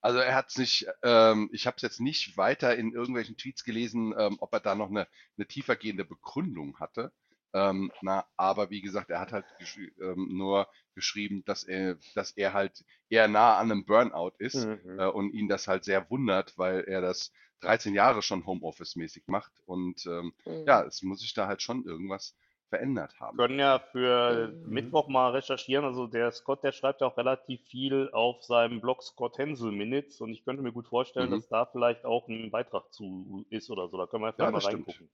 Also 0.03 0.19
er 0.19 0.35
hat 0.35 0.51
es 0.51 0.59
nicht, 0.59 0.87
ähm, 1.03 1.49
ich 1.53 1.67
habe 1.67 1.77
es 1.77 1.83
jetzt 1.83 2.01
nicht 2.01 2.37
weiter 2.37 2.77
in 2.77 2.93
irgendwelchen 2.93 3.37
Tweets 3.39 3.65
gelesen, 3.65 4.15
ähm, 4.19 4.37
ob 4.41 4.53
er 4.53 4.61
da 4.61 4.75
noch 4.75 4.91
eine, 4.91 5.09
eine 5.39 5.47
tiefergehende 5.47 6.05
Begründung 6.05 6.79
hatte. 6.81 7.13
Ähm, 7.55 7.93
na, 8.01 8.27
aber 8.37 8.71
wie 8.71 8.81
gesagt, 8.83 9.11
er 9.11 9.21
hat 9.21 9.33
halt 9.33 9.47
geschri 9.59 9.93
ähm, 10.01 10.29
nur 10.37 10.69
geschrieben, 10.95 11.45
dass 11.45 11.65
er, 11.65 11.99
dass 12.15 12.33
er 12.33 12.53
halt 12.55 12.85
eher 13.11 13.29
nah 13.29 13.59
an 13.59 13.71
einem 13.71 13.85
Burnout 13.87 14.33
ist 14.39 14.71
Mhm. 14.85 14.99
äh, 14.99 15.07
und 15.07 15.33
ihn 15.35 15.49
das 15.49 15.69
halt 15.69 15.85
sehr 15.85 16.09
wundert, 16.11 16.57
weil 16.59 16.81
er 16.85 17.01
das 17.03 17.33
13 17.61 17.95
Jahre 17.95 18.23
schon 18.23 18.47
Homeoffice-mäßig 18.47 19.25
macht 19.27 19.53
und 19.67 20.05
ähm, 20.07 20.35
Mhm. 20.47 20.65
ja, 20.67 20.83
es 20.85 21.03
muss 21.03 21.21
sich 21.21 21.35
da 21.35 21.47
halt 21.47 21.63
schon 21.63 21.85
irgendwas 21.85 22.35
verändert 22.73 23.21
haben. 23.21 23.37
können 23.37 23.59
ja 23.59 23.79
für 23.79 24.49
Mhm. 24.49 24.73
Mittwoch 24.73 25.07
mal 25.09 25.33
recherchieren. 25.33 25.85
Also 25.85 26.07
der 26.07 26.31
Scott, 26.33 26.65
der 26.65 26.73
schreibt 26.73 27.03
ja 27.03 27.07
auch 27.07 27.19
relativ 27.19 27.61
viel 27.67 28.09
auf 28.13 28.43
seinem 28.43 28.81
Blog 28.81 29.03
Scott 29.03 29.37
Hensel 29.37 29.73
Minutes 29.73 30.23
und 30.23 30.31
ich 30.31 30.43
könnte 30.43 30.63
mir 30.63 30.73
gut 30.73 30.89
vorstellen, 30.89 31.29
Mhm. 31.29 31.35
dass 31.35 31.49
da 31.49 31.67
vielleicht 31.67 32.07
auch 32.07 32.29
ein 32.29 32.51
Beitrag 32.51 32.91
zu 32.91 33.45
ist 33.51 33.69
oder 33.69 33.89
so. 33.91 33.99
Da 33.99 34.07
können 34.07 34.23
wir 34.23 34.29
einfach 34.29 34.39
Ja, 34.45 34.51
mal 34.51 34.53
das 34.57 34.65
stimmt. 34.65 34.89
reingucken. 34.89 35.11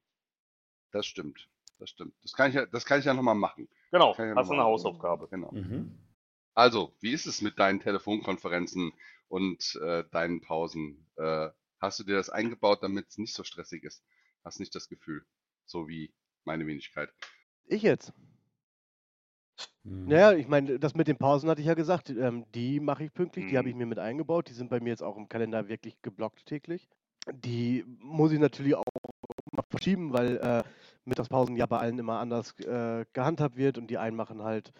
Das 0.92 1.04
stimmt, 1.06 1.48
das 1.80 1.90
stimmt. 1.90 2.14
Das 2.22 2.32
kann 2.32 2.50
ich 2.50 2.54
ja, 2.54 2.66
das 2.66 2.84
kann 2.84 3.00
ich 3.00 3.06
ja 3.06 3.12
nochmal 3.14 3.34
machen. 3.34 3.68
Genau, 3.90 4.14
ja 4.16 4.34
hast 4.36 4.48
du 4.48 4.54
eine 4.54 4.62
Hausaufgabe. 4.62 5.26
Genau. 5.28 5.50
Mhm. 5.50 5.98
Also, 6.54 6.94
wie 7.00 7.12
ist 7.12 7.26
es 7.26 7.42
mit 7.42 7.58
deinen 7.58 7.80
Telefonkonferenzen 7.80 8.92
und 9.28 9.74
äh, 9.82 10.04
deinen 10.12 10.40
Pausen? 10.40 11.06
Äh, 11.16 11.48
hast 11.80 11.98
du 11.98 12.04
dir 12.04 12.14
das 12.16 12.30
eingebaut, 12.30 12.82
damit 12.82 13.08
es 13.08 13.18
nicht 13.18 13.34
so 13.34 13.42
stressig 13.42 13.82
ist? 13.82 14.04
Hast 14.44 14.60
nicht 14.60 14.74
das 14.74 14.88
Gefühl, 14.88 15.24
so 15.66 15.88
wie 15.88 16.12
meine 16.44 16.66
Wenigkeit. 16.66 17.12
Ich 17.68 17.82
jetzt. 17.82 18.12
Mhm. 19.84 20.10
Naja, 20.10 20.32
ich 20.32 20.48
meine, 20.48 20.78
das 20.78 20.94
mit 20.94 21.06
den 21.08 21.18
Pausen 21.18 21.50
hatte 21.50 21.60
ich 21.60 21.66
ja 21.66 21.74
gesagt. 21.74 22.10
Ähm, 22.10 22.44
die 22.54 22.80
mache 22.80 23.04
ich 23.04 23.12
pünktlich, 23.12 23.46
die 23.46 23.58
habe 23.58 23.68
ich 23.68 23.74
Mhm. 23.74 23.78
mir 23.78 23.86
mit 23.86 23.98
eingebaut. 23.98 24.48
Die 24.48 24.54
sind 24.54 24.70
bei 24.70 24.80
mir 24.80 24.90
jetzt 24.90 25.02
auch 25.02 25.16
im 25.16 25.28
Kalender 25.28 25.68
wirklich 25.68 26.00
geblockt 26.02 26.46
täglich. 26.46 26.88
Die 27.32 27.84
muss 28.00 28.32
ich 28.32 28.38
natürlich 28.38 28.74
auch 28.74 28.84
verschieben, 29.70 30.12
weil 30.12 30.38
äh, 30.38 30.62
Mittagspausen 31.04 31.56
ja 31.56 31.66
bei 31.66 31.78
allen 31.78 31.98
immer 31.98 32.18
anders 32.20 32.58
äh, 32.60 33.04
gehandhabt 33.12 33.56
wird 33.56 33.78
und 33.78 33.88
die 33.90 33.98
einen 33.98 34.16
machen 34.16 34.42
halt 34.42 34.72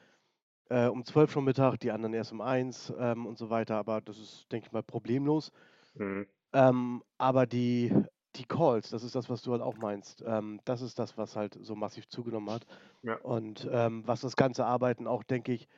äh, 0.71 0.87
um 0.87 1.05
12 1.05 1.33
schon 1.33 1.45
Mittag, 1.45 1.79
die 1.81 1.93
anderen 1.93 2.15
erst 2.15 2.33
um 2.33 2.41
1 2.41 2.93
ähm, 2.99 3.27
und 3.27 3.39
so 3.39 3.51
weiter. 3.51 3.77
Aber 3.77 4.01
das 4.01 4.19
ist, 4.19 4.53
denke 4.53 4.67
ich 4.69 4.73
mal, 4.73 4.83
problemlos. 4.83 5.53
Mhm. 5.95 6.27
Ähm, 6.53 7.03
aber 7.19 7.47
die, 7.47 7.93
die 8.39 8.45
Calls, 8.45 8.91
das 8.91 9.03
ist 9.03 9.15
das, 9.15 9.29
was 9.29 9.43
du 9.43 9.53
halt 9.53 9.63
auch 9.63 9.77
meinst. 9.77 10.23
Ähm, 10.27 10.61
das 10.65 10.81
ist 10.83 10.99
das, 10.99 11.19
was 11.19 11.37
halt 11.37 11.59
so 11.61 11.75
massiv 11.75 12.09
zugenommen 12.09 12.51
hat. 12.51 12.67
Ja. 13.03 13.17
Und 13.21 13.69
ähm, 13.71 14.03
was 14.07 14.21
das 14.21 14.37
ganze 14.37 14.65
Arbeiten 14.65 15.07
auch, 15.07 15.23
denke 15.25 15.53
ich, 15.53 15.69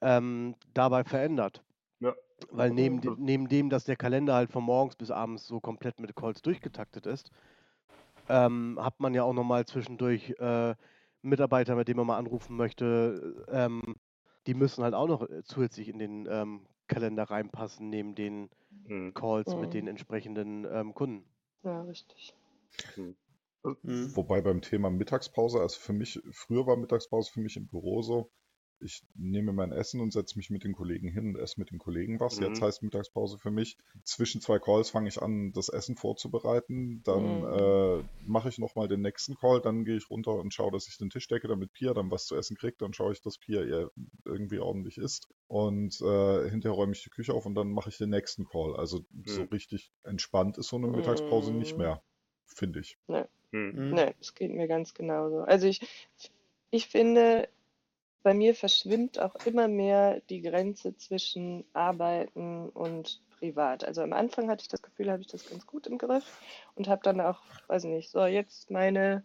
ähm, 0.00 0.54
dabei 0.74 1.04
verändert. 1.04 1.62
Ja. 2.00 2.14
Weil 2.50 2.70
neben, 2.70 3.00
de- 3.00 3.14
neben 3.18 3.48
dem, 3.48 3.70
dass 3.70 3.84
der 3.84 3.96
Kalender 3.96 4.34
halt 4.34 4.50
von 4.50 4.64
morgens 4.64 4.96
bis 4.96 5.10
abends 5.10 5.46
so 5.46 5.60
komplett 5.60 6.00
mit 6.00 6.14
Calls 6.16 6.42
durchgetaktet 6.42 7.06
ist, 7.06 7.30
ähm, 8.28 8.78
hat 8.80 9.00
man 9.00 9.14
ja 9.14 9.24
auch 9.24 9.32
nochmal 9.32 9.64
zwischendurch 9.66 10.30
äh, 10.38 10.74
Mitarbeiter, 11.22 11.74
mit 11.76 11.88
denen 11.88 11.98
man 11.98 12.06
mal 12.06 12.18
anrufen 12.18 12.56
möchte, 12.56 13.44
ähm, 13.48 13.82
die 14.46 14.54
müssen 14.54 14.82
halt 14.82 14.94
auch 14.94 15.06
noch 15.06 15.26
zusätzlich 15.44 15.88
in 15.88 15.98
den 15.98 16.26
ähm, 16.28 16.66
Kalender 16.88 17.24
reinpassen, 17.24 17.88
neben 17.90 18.14
den 18.14 18.50
Mhm. 18.84 19.14
Calls 19.14 19.54
Mhm. 19.54 19.60
mit 19.60 19.74
den 19.74 19.86
entsprechenden 19.86 20.64
ähm, 20.64 20.94
Kunden. 20.94 21.24
Ja, 21.64 21.82
richtig. 21.82 22.34
Mhm. 23.82 24.14
Wobei 24.16 24.40
beim 24.40 24.60
Thema 24.62 24.90
Mittagspause, 24.90 25.60
also 25.60 25.78
für 25.80 25.92
mich, 25.92 26.20
früher 26.32 26.66
war 26.66 26.76
Mittagspause 26.76 27.30
für 27.32 27.40
mich 27.40 27.56
im 27.56 27.68
Büro 27.68 28.02
so, 28.02 28.30
ich 28.82 29.02
nehme 29.14 29.52
mein 29.52 29.72
Essen 29.72 30.00
und 30.00 30.12
setze 30.12 30.36
mich 30.36 30.50
mit 30.50 30.64
den 30.64 30.72
Kollegen 30.74 31.08
hin 31.08 31.28
und 31.28 31.36
esse 31.40 31.58
mit 31.60 31.70
den 31.70 31.78
Kollegen 31.78 32.20
was. 32.20 32.38
Mhm. 32.38 32.44
Jetzt 32.44 32.60
heißt 32.60 32.82
Mittagspause 32.82 33.38
für 33.38 33.50
mich, 33.50 33.76
zwischen 34.04 34.40
zwei 34.40 34.58
Calls 34.58 34.90
fange 34.90 35.08
ich 35.08 35.20
an, 35.22 35.52
das 35.52 35.68
Essen 35.68 35.96
vorzubereiten, 35.96 37.02
dann 37.04 37.42
Mhm. 37.42 37.44
äh, 37.44 38.04
mache 38.20 38.48
ich 38.48 38.58
nochmal 38.58 38.88
den 38.88 39.00
nächsten 39.02 39.34
Call, 39.36 39.60
dann 39.60 39.84
gehe 39.84 39.96
ich 39.96 40.10
runter 40.10 40.34
und 40.34 40.52
schaue, 40.52 40.72
dass 40.72 40.88
ich 40.88 40.98
den 40.98 41.10
Tisch 41.10 41.28
decke, 41.28 41.48
damit 41.48 41.72
Pia 41.72 41.94
dann 41.94 42.10
was 42.10 42.26
zu 42.26 42.36
essen 42.36 42.56
kriegt, 42.56 42.82
dann 42.82 42.92
schaue 42.92 43.12
ich, 43.12 43.22
dass 43.22 43.38
Pia 43.38 43.62
ihr 43.62 43.90
irgendwie 44.24 44.58
ordentlich 44.58 44.98
isst 44.98 45.28
und 45.48 46.00
äh, 46.00 46.50
hinterher 46.50 46.76
räume 46.76 46.92
ich 46.92 47.02
die 47.02 47.10
Küche 47.10 47.34
auf 47.34 47.46
und 47.46 47.54
dann 47.54 47.70
mache 47.70 47.88
ich 47.90 47.98
den 47.98 48.10
nächsten 48.10 48.44
Call. 48.44 48.76
Also 48.76 49.04
so 49.24 49.42
Mhm. 49.42 49.48
richtig 49.52 49.92
entspannt 50.04 50.58
ist 50.58 50.68
so 50.68 50.76
eine 50.76 50.88
Mittagspause 50.88 51.52
nicht 51.52 51.76
Mhm. 51.76 51.82
mehr, 51.82 52.02
finde 52.46 52.80
ich. 52.80 52.98
Mhm. 53.08 53.26
Mhm. 53.52 53.90
Ne, 53.94 54.14
es 54.20 54.34
geht 54.34 54.52
mir 54.52 54.66
ganz 54.66 54.94
genauso. 54.94 55.40
Also 55.40 55.66
ich, 55.66 55.80
ich 56.70 56.86
finde, 56.88 57.48
bei 58.22 58.34
mir 58.34 58.54
verschwimmt 58.54 59.18
auch 59.18 59.34
immer 59.46 59.68
mehr 59.68 60.20
die 60.30 60.42
Grenze 60.42 60.96
zwischen 60.96 61.64
Arbeiten 61.72 62.68
und 62.68 63.20
privat. 63.38 63.84
Also 63.84 64.02
am 64.02 64.12
Anfang 64.12 64.48
hatte 64.48 64.62
ich 64.62 64.68
das 64.68 64.82
Gefühl, 64.82 65.10
habe 65.10 65.22
ich 65.22 65.26
das 65.26 65.48
ganz 65.48 65.66
gut 65.66 65.86
im 65.88 65.98
Griff 65.98 66.40
und 66.76 66.88
habe 66.88 67.02
dann 67.02 67.20
auch, 67.20 67.40
weiß 67.66 67.84
nicht, 67.84 68.10
so 68.10 68.24
jetzt 68.24 68.70
meine 68.70 69.24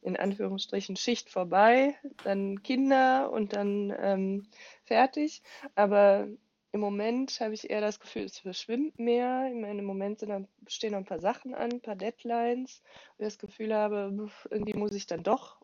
in 0.00 0.16
Anführungsstrichen 0.16 0.96
Schicht 0.96 1.28
vorbei, 1.28 1.94
dann 2.24 2.62
Kinder 2.62 3.30
und 3.30 3.52
dann 3.52 3.92
ähm, 4.00 4.46
fertig. 4.84 5.42
Aber 5.74 6.28
im 6.72 6.80
Moment 6.80 7.40
habe 7.40 7.54
ich 7.54 7.68
eher 7.68 7.80
das 7.80 8.00
Gefühl, 8.00 8.24
es 8.24 8.38
verschwimmt 8.38 8.98
mehr. 8.98 9.48
Ich 9.48 9.60
meine, 9.60 9.80
im 9.80 9.84
Moment 9.84 10.22
dann- 10.22 10.48
stehen 10.66 10.92
noch 10.92 10.98
ein 10.98 11.04
paar 11.04 11.20
Sachen 11.20 11.54
an, 11.54 11.72
ein 11.72 11.80
paar 11.80 11.96
Deadlines, 11.96 12.82
wo 13.16 13.24
ich 13.24 13.28
das 13.28 13.38
Gefühl 13.38 13.74
habe, 13.74 14.30
irgendwie 14.50 14.74
muss 14.74 14.92
ich 14.92 15.06
dann 15.06 15.22
doch 15.22 15.58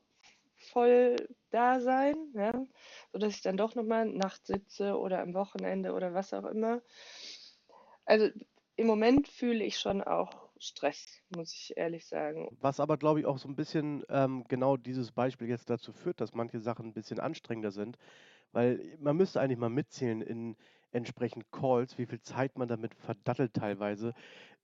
voll 0.75 1.17
da 1.51 1.81
sein, 1.81 2.15
ja, 2.35 2.53
sodass 3.13 3.35
ich 3.37 3.43
dann 3.43 3.57
doch 3.57 3.75
nochmal 3.75 4.07
nachts 4.07 4.49
sitze 4.49 4.99
oder 4.99 5.23
am 5.23 5.33
Wochenende 5.33 5.93
oder 5.93 6.13
was 6.13 6.35
auch 6.35 6.45
immer. 6.45 6.83
Also 8.05 8.29
im 8.77 8.87
Moment 8.87 9.29
fühle 9.29 9.65
ich 9.65 9.79
schon 9.79 10.03
auch 10.03 10.51
Stress, 10.59 11.21
muss 11.35 11.55
ich 11.55 11.77
ehrlich 11.77 12.07
sagen. 12.07 12.49
Was 12.61 12.81
aber, 12.81 12.97
glaube 12.97 13.21
ich, 13.21 13.27
auch 13.27 13.39
so 13.39 13.49
ein 13.49 13.57
bisschen 13.57 14.05
ähm, 14.09 14.45
genau 14.49 14.77
dieses 14.77 15.13
Beispiel 15.13 15.49
jetzt 15.49 15.71
dazu 15.71 15.93
führt, 15.93 16.21
dass 16.21 16.35
manche 16.35 16.61
Sachen 16.61 16.87
ein 16.87 16.93
bisschen 16.93 17.21
anstrengender 17.21 17.71
sind, 17.71 17.97
weil 18.53 18.97
man 18.99 19.17
müsste 19.17 19.41
eigentlich 19.41 19.59
mal 19.59 19.71
mitzählen 19.71 20.21
in 20.23 20.57
entsprechend 20.91 21.51
Calls, 21.51 21.99
wie 21.99 22.07
viel 22.07 22.21
Zeit 22.21 22.59
man 22.59 22.69
damit 22.69 22.95
verdattelt 22.95 23.55
teilweise, 23.55 24.15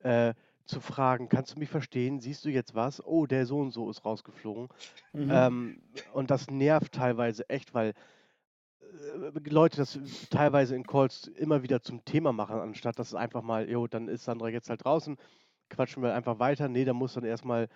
äh, 0.00 0.34
zu 0.70 0.80
fragen, 0.80 1.28
kannst 1.28 1.54
du 1.56 1.58
mich 1.58 1.68
verstehen? 1.70 2.20
Siehst 2.20 2.44
du 2.44 2.50
jetzt 2.50 2.74
was? 2.74 3.04
Oh, 3.04 3.26
der 3.26 3.46
so 3.46 3.58
und 3.60 3.72
so 3.72 3.90
ist 3.90 4.04
rausgeflogen. 4.04 4.68
Mhm. 5.12 5.30
Ähm, 5.30 5.82
und 6.12 6.30
das 6.30 6.50
nervt 6.50 6.92
teilweise 6.92 7.48
echt, 7.50 7.74
weil 7.74 7.94
äh, 8.80 9.50
Leute 9.50 9.76
das 9.78 9.98
teilweise 10.30 10.74
in 10.76 10.86
Calls 10.86 11.28
immer 11.28 11.62
wieder 11.62 11.82
zum 11.82 12.04
Thema 12.04 12.32
machen, 12.32 12.56
anstatt 12.60 12.98
dass 12.98 13.08
es 13.08 13.14
einfach 13.14 13.42
mal, 13.42 13.68
jo, 13.68 13.86
dann 13.86 14.08
ist 14.08 14.24
Sandra 14.24 14.48
jetzt 14.48 14.70
halt 14.70 14.84
draußen, 14.84 15.16
quatschen 15.70 16.02
wir 16.02 16.14
einfach 16.14 16.38
weiter. 16.38 16.68
Nee, 16.68 16.84
da 16.84 16.92
muss 16.92 17.14
dann 17.14 17.24
erstmal 17.24 17.68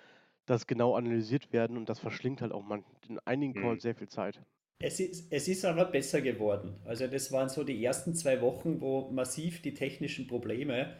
das 0.46 0.66
genau 0.66 0.94
analysiert 0.96 1.52
werden 1.52 1.76
und 1.76 1.88
das 1.88 1.98
verschlingt 2.00 2.42
halt 2.42 2.52
auch 2.52 2.62
man 2.62 2.84
in 3.08 3.18
einigen 3.24 3.54
Mhm. 3.54 3.60
Calls 3.60 3.82
sehr 3.82 3.94
viel 3.94 4.08
Zeit. 4.08 4.40
Es 4.78 5.00
ist, 5.00 5.32
es 5.32 5.48
ist 5.48 5.64
aber 5.64 5.86
besser 5.86 6.20
geworden. 6.20 6.76
Also 6.84 7.06
das 7.06 7.32
waren 7.32 7.48
so 7.48 7.64
die 7.64 7.82
ersten 7.84 8.14
zwei 8.14 8.40
Wochen, 8.40 8.80
wo 8.80 9.10
massiv 9.10 9.62
die 9.62 9.74
technischen 9.74 10.26
Probleme 10.26 10.96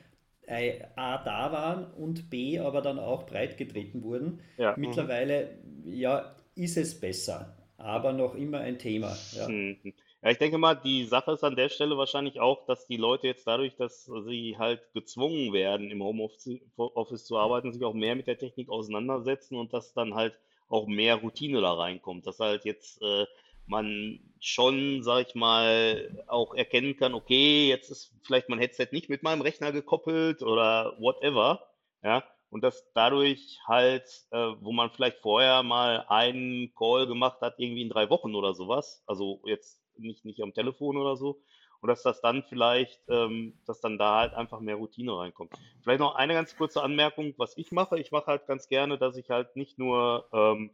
A 0.48 1.18
da 1.24 1.52
waren 1.52 1.90
und 1.92 2.30
B 2.30 2.58
aber 2.58 2.82
dann 2.82 2.98
auch 2.98 3.26
breitgetreten 3.26 4.02
wurden. 4.02 4.40
Ja. 4.58 4.74
Mittlerweile, 4.76 5.58
ja, 5.84 6.34
ist 6.54 6.76
es 6.76 7.00
besser, 7.00 7.56
aber 7.76 8.12
noch 8.12 8.34
immer 8.34 8.60
ein 8.60 8.78
Thema. 8.78 9.16
Ja. 9.32 9.48
Mhm. 9.48 9.94
Ja, 10.24 10.30
ich 10.30 10.38
denke 10.38 10.56
mal, 10.56 10.74
die 10.74 11.04
Sache 11.04 11.32
ist 11.32 11.44
an 11.44 11.54
der 11.54 11.68
Stelle 11.68 11.98
wahrscheinlich 11.98 12.40
auch, 12.40 12.64
dass 12.64 12.86
die 12.86 12.96
Leute 12.96 13.26
jetzt 13.26 13.46
dadurch, 13.46 13.76
dass 13.76 14.10
sie 14.26 14.56
halt 14.58 14.80
gezwungen 14.94 15.52
werden, 15.52 15.90
im 15.90 16.02
Homeoffice 16.02 16.60
Office 16.76 17.26
zu 17.26 17.36
arbeiten, 17.36 17.74
sich 17.74 17.84
auch 17.84 17.92
mehr 17.92 18.14
mit 18.14 18.26
der 18.26 18.38
Technik 18.38 18.70
auseinandersetzen 18.70 19.56
und 19.56 19.74
dass 19.74 19.92
dann 19.92 20.14
halt 20.14 20.34
auch 20.70 20.86
mehr 20.86 21.16
Routine 21.16 21.60
da 21.60 21.74
reinkommt. 21.74 22.26
Dass 22.26 22.40
halt 22.40 22.64
jetzt 22.64 23.02
äh, 23.02 23.26
man 23.66 24.20
schon, 24.40 25.02
sag 25.02 25.28
ich 25.28 25.34
mal, 25.34 26.24
auch 26.26 26.54
erkennen 26.54 26.96
kann, 26.96 27.14
okay, 27.14 27.68
jetzt 27.68 27.90
ist 27.90 28.14
vielleicht 28.22 28.48
mein 28.48 28.58
Headset 28.58 28.88
nicht 28.92 29.08
mit 29.08 29.22
meinem 29.22 29.40
Rechner 29.40 29.72
gekoppelt 29.72 30.42
oder 30.42 30.96
whatever. 30.98 31.66
Ja, 32.02 32.22
und 32.50 32.62
dass 32.62 32.92
dadurch 32.92 33.58
halt, 33.66 34.04
äh, 34.30 34.52
wo 34.60 34.72
man 34.72 34.90
vielleicht 34.90 35.18
vorher 35.18 35.62
mal 35.62 36.04
einen 36.08 36.72
Call 36.74 37.06
gemacht 37.06 37.40
hat, 37.40 37.54
irgendwie 37.58 37.82
in 37.82 37.88
drei 37.88 38.10
Wochen 38.10 38.34
oder 38.34 38.54
sowas, 38.54 39.02
also 39.06 39.42
jetzt 39.46 39.82
nicht, 39.96 40.24
nicht 40.24 40.40
am 40.42 40.54
Telefon 40.54 40.96
oder 40.96 41.16
so, 41.16 41.40
und 41.80 41.88
dass 41.88 42.02
das 42.02 42.20
dann 42.20 42.44
vielleicht, 42.44 43.00
ähm, 43.08 43.58
dass 43.66 43.80
dann 43.80 43.98
da 43.98 44.20
halt 44.20 44.34
einfach 44.34 44.60
mehr 44.60 44.76
Routine 44.76 45.18
reinkommt. 45.18 45.52
Vielleicht 45.82 46.00
noch 46.00 46.14
eine 46.14 46.32
ganz 46.32 46.56
kurze 46.56 46.82
Anmerkung, 46.82 47.34
was 47.38 47.56
ich 47.58 47.72
mache. 47.72 47.98
Ich 47.98 48.10
mache 48.10 48.26
halt 48.26 48.46
ganz 48.46 48.68
gerne, 48.68 48.98
dass 48.98 49.16
ich 49.16 49.30
halt 49.30 49.56
nicht 49.56 49.78
nur, 49.78 50.28
ähm, 50.32 50.70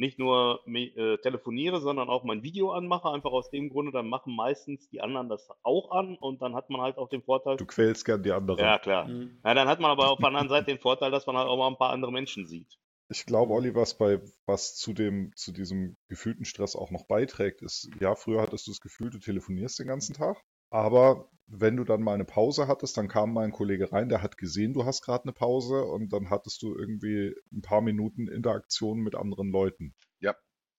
nicht 0.00 0.18
nur 0.18 0.62
äh, 0.66 1.18
telefoniere, 1.18 1.80
sondern 1.80 2.08
auch 2.08 2.24
mein 2.24 2.42
Video 2.42 2.72
anmache, 2.72 3.10
einfach 3.10 3.32
aus 3.32 3.50
dem 3.50 3.68
Grunde, 3.68 3.92
dann 3.92 4.08
machen 4.08 4.34
meistens 4.34 4.88
die 4.88 5.02
anderen 5.02 5.28
das 5.28 5.46
auch 5.62 5.90
an 5.90 6.16
und 6.16 6.40
dann 6.40 6.54
hat 6.54 6.70
man 6.70 6.80
halt 6.80 6.96
auch 6.96 7.10
den 7.10 7.22
Vorteil, 7.22 7.58
Du 7.58 7.66
quälst 7.66 8.06
gern 8.06 8.22
die 8.22 8.32
anderen. 8.32 8.58
ja, 8.58 8.78
klar. 8.78 9.06
Mhm. 9.06 9.38
Ja, 9.44 9.52
dann 9.52 9.68
hat 9.68 9.78
man 9.78 9.90
aber 9.90 10.10
auf 10.10 10.18
der 10.18 10.28
anderen 10.28 10.48
Seite 10.48 10.66
den 10.66 10.78
Vorteil, 10.78 11.10
dass 11.10 11.26
man 11.26 11.36
halt 11.36 11.48
auch 11.48 11.58
mal 11.58 11.68
ein 11.68 11.76
paar 11.76 11.90
andere 11.90 12.12
Menschen 12.12 12.46
sieht. 12.46 12.78
Ich 13.10 13.26
glaube, 13.26 13.52
Olli, 13.52 13.74
was 13.74 13.98
bei, 13.98 14.20
was 14.46 14.76
zu 14.76 14.94
dem, 14.94 15.32
zu 15.36 15.52
diesem 15.52 15.96
gefühlten 16.08 16.44
Stress 16.46 16.76
auch 16.76 16.90
noch 16.90 17.06
beiträgt, 17.06 17.60
ist, 17.60 17.90
ja, 18.00 18.14
früher 18.14 18.40
hattest 18.40 18.66
du 18.66 18.70
das 18.70 18.80
Gefühl, 18.80 19.10
du 19.10 19.18
telefonierst 19.18 19.80
den 19.80 19.88
ganzen 19.88 20.14
Tag, 20.14 20.40
aber 20.70 21.28
wenn 21.46 21.76
du 21.76 21.84
dann 21.84 22.02
mal 22.02 22.14
eine 22.14 22.24
Pause 22.24 22.68
hattest, 22.68 22.96
dann 22.96 23.08
kam 23.08 23.32
mal 23.32 23.44
ein 23.44 23.52
Kollege 23.52 23.90
rein, 23.92 24.08
der 24.08 24.22
hat 24.22 24.38
gesehen, 24.38 24.72
du 24.72 24.84
hast 24.84 25.02
gerade 25.02 25.24
eine 25.24 25.32
Pause 25.32 25.84
und 25.84 26.12
dann 26.12 26.30
hattest 26.30 26.62
du 26.62 26.74
irgendwie 26.76 27.34
ein 27.52 27.62
paar 27.62 27.80
Minuten 27.80 28.28
Interaktion 28.28 29.00
mit 29.00 29.16
anderen 29.16 29.50
Leuten. 29.50 29.94
Ja, 30.20 30.36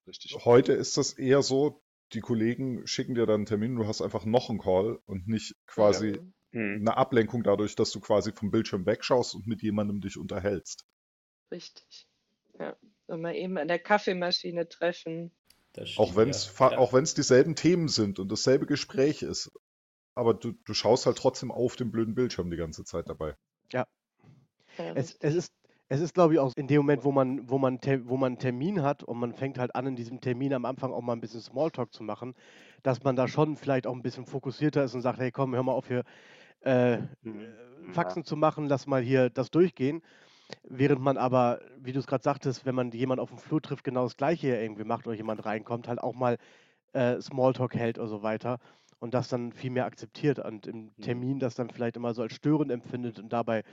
richtig. 0.07 0.33
Heute 0.45 0.73
ist 0.73 0.97
das 0.97 1.13
eher 1.13 1.41
so, 1.41 1.83
die 2.13 2.21
Kollegen 2.21 2.87
schicken 2.87 3.15
dir 3.15 3.25
dann 3.25 3.41
einen 3.41 3.45
Termin, 3.45 3.75
du 3.75 3.85
hast 3.85 4.01
einfach 4.01 4.25
noch 4.25 4.49
einen 4.49 4.59
Call 4.59 4.99
und 5.05 5.27
nicht 5.27 5.55
quasi 5.67 6.19
Mhm. 6.53 6.81
eine 6.81 6.97
Ablenkung 6.97 7.43
dadurch, 7.43 7.75
dass 7.75 7.91
du 7.91 7.99
quasi 8.01 8.33
vom 8.33 8.51
Bildschirm 8.51 8.85
wegschaust 8.85 9.35
und 9.35 9.47
mit 9.47 9.61
jemandem 9.61 10.01
dich 10.01 10.17
unterhältst. 10.17 10.85
Richtig. 11.51 12.07
Ja. 12.59 12.75
Und 13.07 13.21
mal 13.21 13.35
eben 13.35 13.57
an 13.57 13.67
der 13.67 13.79
Kaffeemaschine 13.79 14.67
treffen. 14.67 15.31
Das 15.73 15.97
Auch 15.97 16.15
wenn 16.17 16.29
es 16.29 16.53
ja. 16.59 16.71
Ja. 16.71 16.77
auch 16.77 16.91
wenn 16.93 17.03
es 17.03 17.13
dieselben 17.13 17.55
Themen 17.55 17.87
sind 17.87 18.19
und 18.19 18.29
dasselbe 18.31 18.65
Gespräch 18.65 19.21
ist. 19.21 19.51
Aber 20.15 20.33
du, 20.33 20.53
du 20.65 20.73
schaust 20.73 21.05
halt 21.05 21.17
trotzdem 21.17 21.51
auf 21.51 21.75
den 21.75 21.91
blöden 21.91 22.15
Bildschirm 22.15 22.51
die 22.51 22.57
ganze 22.57 22.83
Zeit 22.85 23.09
dabei. 23.09 23.35
Ja, 23.73 23.85
Es, 24.95 25.15
es 25.19 25.35
ist, 25.35 25.53
es 25.89 25.99
ist 26.01 26.13
glaube 26.13 26.33
ich, 26.33 26.39
auch 26.39 26.53
in 26.55 26.67
dem 26.67 26.77
Moment, 26.77 27.03
wo 27.03 27.11
man, 27.11 27.49
wo, 27.49 27.57
man, 27.57 27.79
wo 28.05 28.17
man 28.17 28.33
einen 28.33 28.39
Termin 28.39 28.81
hat 28.81 29.03
und 29.03 29.19
man 29.19 29.33
fängt 29.33 29.57
halt 29.57 29.75
an, 29.75 29.87
in 29.87 29.95
diesem 29.95 30.21
Termin 30.21 30.53
am 30.53 30.65
Anfang 30.65 30.93
auch 30.93 31.01
mal 31.01 31.13
ein 31.13 31.21
bisschen 31.21 31.41
Smalltalk 31.41 31.93
zu 31.93 32.03
machen, 32.03 32.33
dass 32.83 33.03
man 33.03 33.15
da 33.15 33.27
schon 33.27 33.55
vielleicht 33.57 33.87
auch 33.87 33.93
ein 33.93 34.01
bisschen 34.01 34.25
fokussierter 34.25 34.83
ist 34.83 34.93
und 34.95 35.01
sagt, 35.01 35.19
hey 35.19 35.31
komm, 35.31 35.53
hör 35.53 35.63
mal 35.63 35.73
auf 35.73 35.87
hier 35.87 36.03
äh, 36.61 36.99
Mhm. 37.23 37.53
Faxen 37.91 38.23
zu 38.23 38.35
machen, 38.37 38.67
lass 38.67 38.87
mal 38.87 39.01
hier 39.01 39.29
das 39.29 39.51
durchgehen. 39.51 40.01
Während 40.63 41.01
man 41.01 41.17
aber, 41.17 41.61
wie 41.79 41.93
du 41.93 41.99
es 41.99 42.07
gerade 42.07 42.23
sagtest, 42.23 42.65
wenn 42.65 42.75
man 42.75 42.91
jemanden 42.91 43.21
auf 43.21 43.29
dem 43.29 43.37
Flur 43.39 43.61
trifft, 43.61 43.83
genau 43.83 44.03
das 44.03 44.17
Gleiche 44.17 44.55
irgendwie 44.55 44.83
macht 44.83 45.07
oder 45.07 45.15
jemand 45.15 45.45
reinkommt, 45.45 45.87
halt 45.87 45.99
auch 46.01 46.13
mal 46.15 46.37
äh, 46.93 47.21
Smalltalk 47.21 47.75
hält 47.75 47.99
oder 47.99 48.07
so 48.07 48.23
weiter 48.23 48.59
und 49.01 49.13
das 49.15 49.29
dann 49.29 49.53
viel 49.53 49.71
mehr 49.71 49.85
akzeptiert 49.85 50.39
und 50.39 50.67
im 50.67 50.93
Mhm. 50.97 51.01
Termin 51.01 51.39
das 51.39 51.55
dann 51.55 51.69
vielleicht 51.71 51.97
immer 51.97 52.13
so 52.15 52.23
als 52.23 52.33
störend 52.35 52.71
empfindet 52.71 53.19
und 53.19 53.33
dabei 53.33 53.63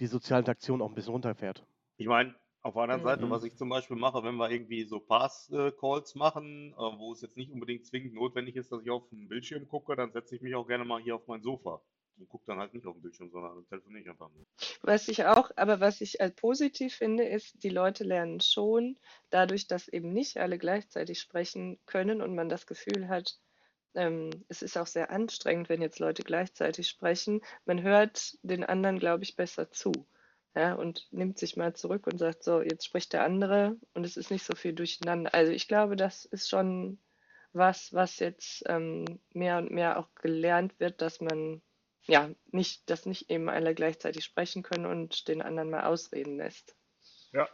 die 0.00 0.06
soziale 0.08 0.40
Interaktion 0.40 0.82
auch 0.82 0.88
ein 0.90 0.94
bisschen 0.94 1.12
runterfährt. 1.12 1.66
Ich 1.98 2.06
meine, 2.06 2.34
Auf 2.62 2.72
der 2.74 2.82
anderen 2.84 3.02
Seite, 3.02 3.28
Mhm. 3.28 3.30
was 3.30 3.44
ich 3.44 3.54
zum 3.56 3.68
Beispiel 3.68 3.96
mache, 3.98 4.22
wenn 4.24 4.34
wir 4.36 4.50
irgendwie 4.50 4.84
so 4.84 4.98
Pass-Calls 4.98 6.14
machen, 6.16 6.72
äh, 6.72 6.76
wo 6.76 7.12
es 7.12 7.20
jetzt 7.20 7.36
nicht 7.36 7.52
unbedingt 7.52 7.84
zwingend 7.86 8.14
notwendig 8.14 8.56
ist, 8.56 8.72
dass 8.72 8.82
ich 8.82 8.90
auf 8.90 9.08
den 9.10 9.28
Bildschirm 9.28 9.68
gucke, 9.68 9.94
dann 9.94 10.10
setze 10.10 10.34
ich 10.36 10.42
mich 10.42 10.54
auch 10.56 10.66
gerne 10.66 10.84
mal 10.86 11.00
hier 11.02 11.14
auf 11.16 11.26
mein 11.28 11.42
Sofa 11.42 11.82
und 12.16 12.28
gucke 12.28 12.44
dann 12.46 12.58
halt 12.58 12.72
nicht 12.74 12.86
auf 12.86 12.94
den 12.96 13.02
Bildschirm, 13.02 13.30
sondern 13.30 13.66
telefoniere 13.68 14.00
ich 14.02 14.08
einfach 14.10 14.30
nur. 14.32 14.46
Was 14.80 15.08
ich 15.08 15.24
auch, 15.26 15.50
aber 15.56 15.80
was 15.80 16.00
ich 16.00 16.20
als 16.22 16.34
positiv 16.34 16.94
finde, 16.94 17.24
ist, 17.24 17.62
die 17.62 17.68
Leute 17.68 18.04
lernen 18.04 18.40
schon, 18.40 18.98
dadurch, 19.28 19.66
dass 19.66 19.86
eben 19.88 20.12
nicht 20.14 20.38
alle 20.38 20.56
gleichzeitig 20.58 21.20
sprechen 21.20 21.78
können 21.84 22.22
und 22.22 22.34
man 22.34 22.48
das 22.48 22.66
Gefühl 22.66 23.08
hat, 23.08 23.38
ähm, 23.96 24.30
es 24.48 24.62
ist 24.62 24.76
auch 24.76 24.86
sehr 24.86 25.10
anstrengend, 25.10 25.68
wenn 25.68 25.82
jetzt 25.82 25.98
Leute 25.98 26.22
gleichzeitig 26.22 26.88
sprechen. 26.88 27.40
Man 27.64 27.82
hört 27.82 28.36
den 28.42 28.64
anderen, 28.64 28.98
glaube 28.98 29.24
ich, 29.24 29.36
besser 29.36 29.70
zu. 29.70 29.92
Ja, 30.54 30.74
und 30.74 31.06
nimmt 31.10 31.38
sich 31.38 31.56
mal 31.56 31.74
zurück 31.74 32.06
und 32.06 32.18
sagt, 32.18 32.42
so, 32.42 32.62
jetzt 32.62 32.86
spricht 32.86 33.12
der 33.12 33.24
andere 33.24 33.76
und 33.92 34.04
es 34.04 34.16
ist 34.16 34.30
nicht 34.30 34.44
so 34.44 34.54
viel 34.54 34.72
durcheinander. 34.72 35.34
Also 35.34 35.52
ich 35.52 35.68
glaube, 35.68 35.96
das 35.96 36.24
ist 36.24 36.48
schon 36.48 36.98
was, 37.52 37.92
was 37.92 38.18
jetzt 38.20 38.62
ähm, 38.66 39.04
mehr 39.34 39.58
und 39.58 39.70
mehr 39.70 39.98
auch 39.98 40.14
gelernt 40.14 40.78
wird, 40.80 41.02
dass 41.02 41.20
man 41.20 41.60
ja 42.04 42.30
nicht, 42.52 42.88
dass 42.88 43.04
nicht 43.04 43.30
eben 43.30 43.50
alle 43.50 43.74
gleichzeitig 43.74 44.24
sprechen 44.24 44.62
können 44.62 44.86
und 44.86 45.28
den 45.28 45.42
anderen 45.42 45.70
mal 45.70 45.84
ausreden 45.84 46.36
lässt. 46.36 46.74
Ja. 47.32 47.48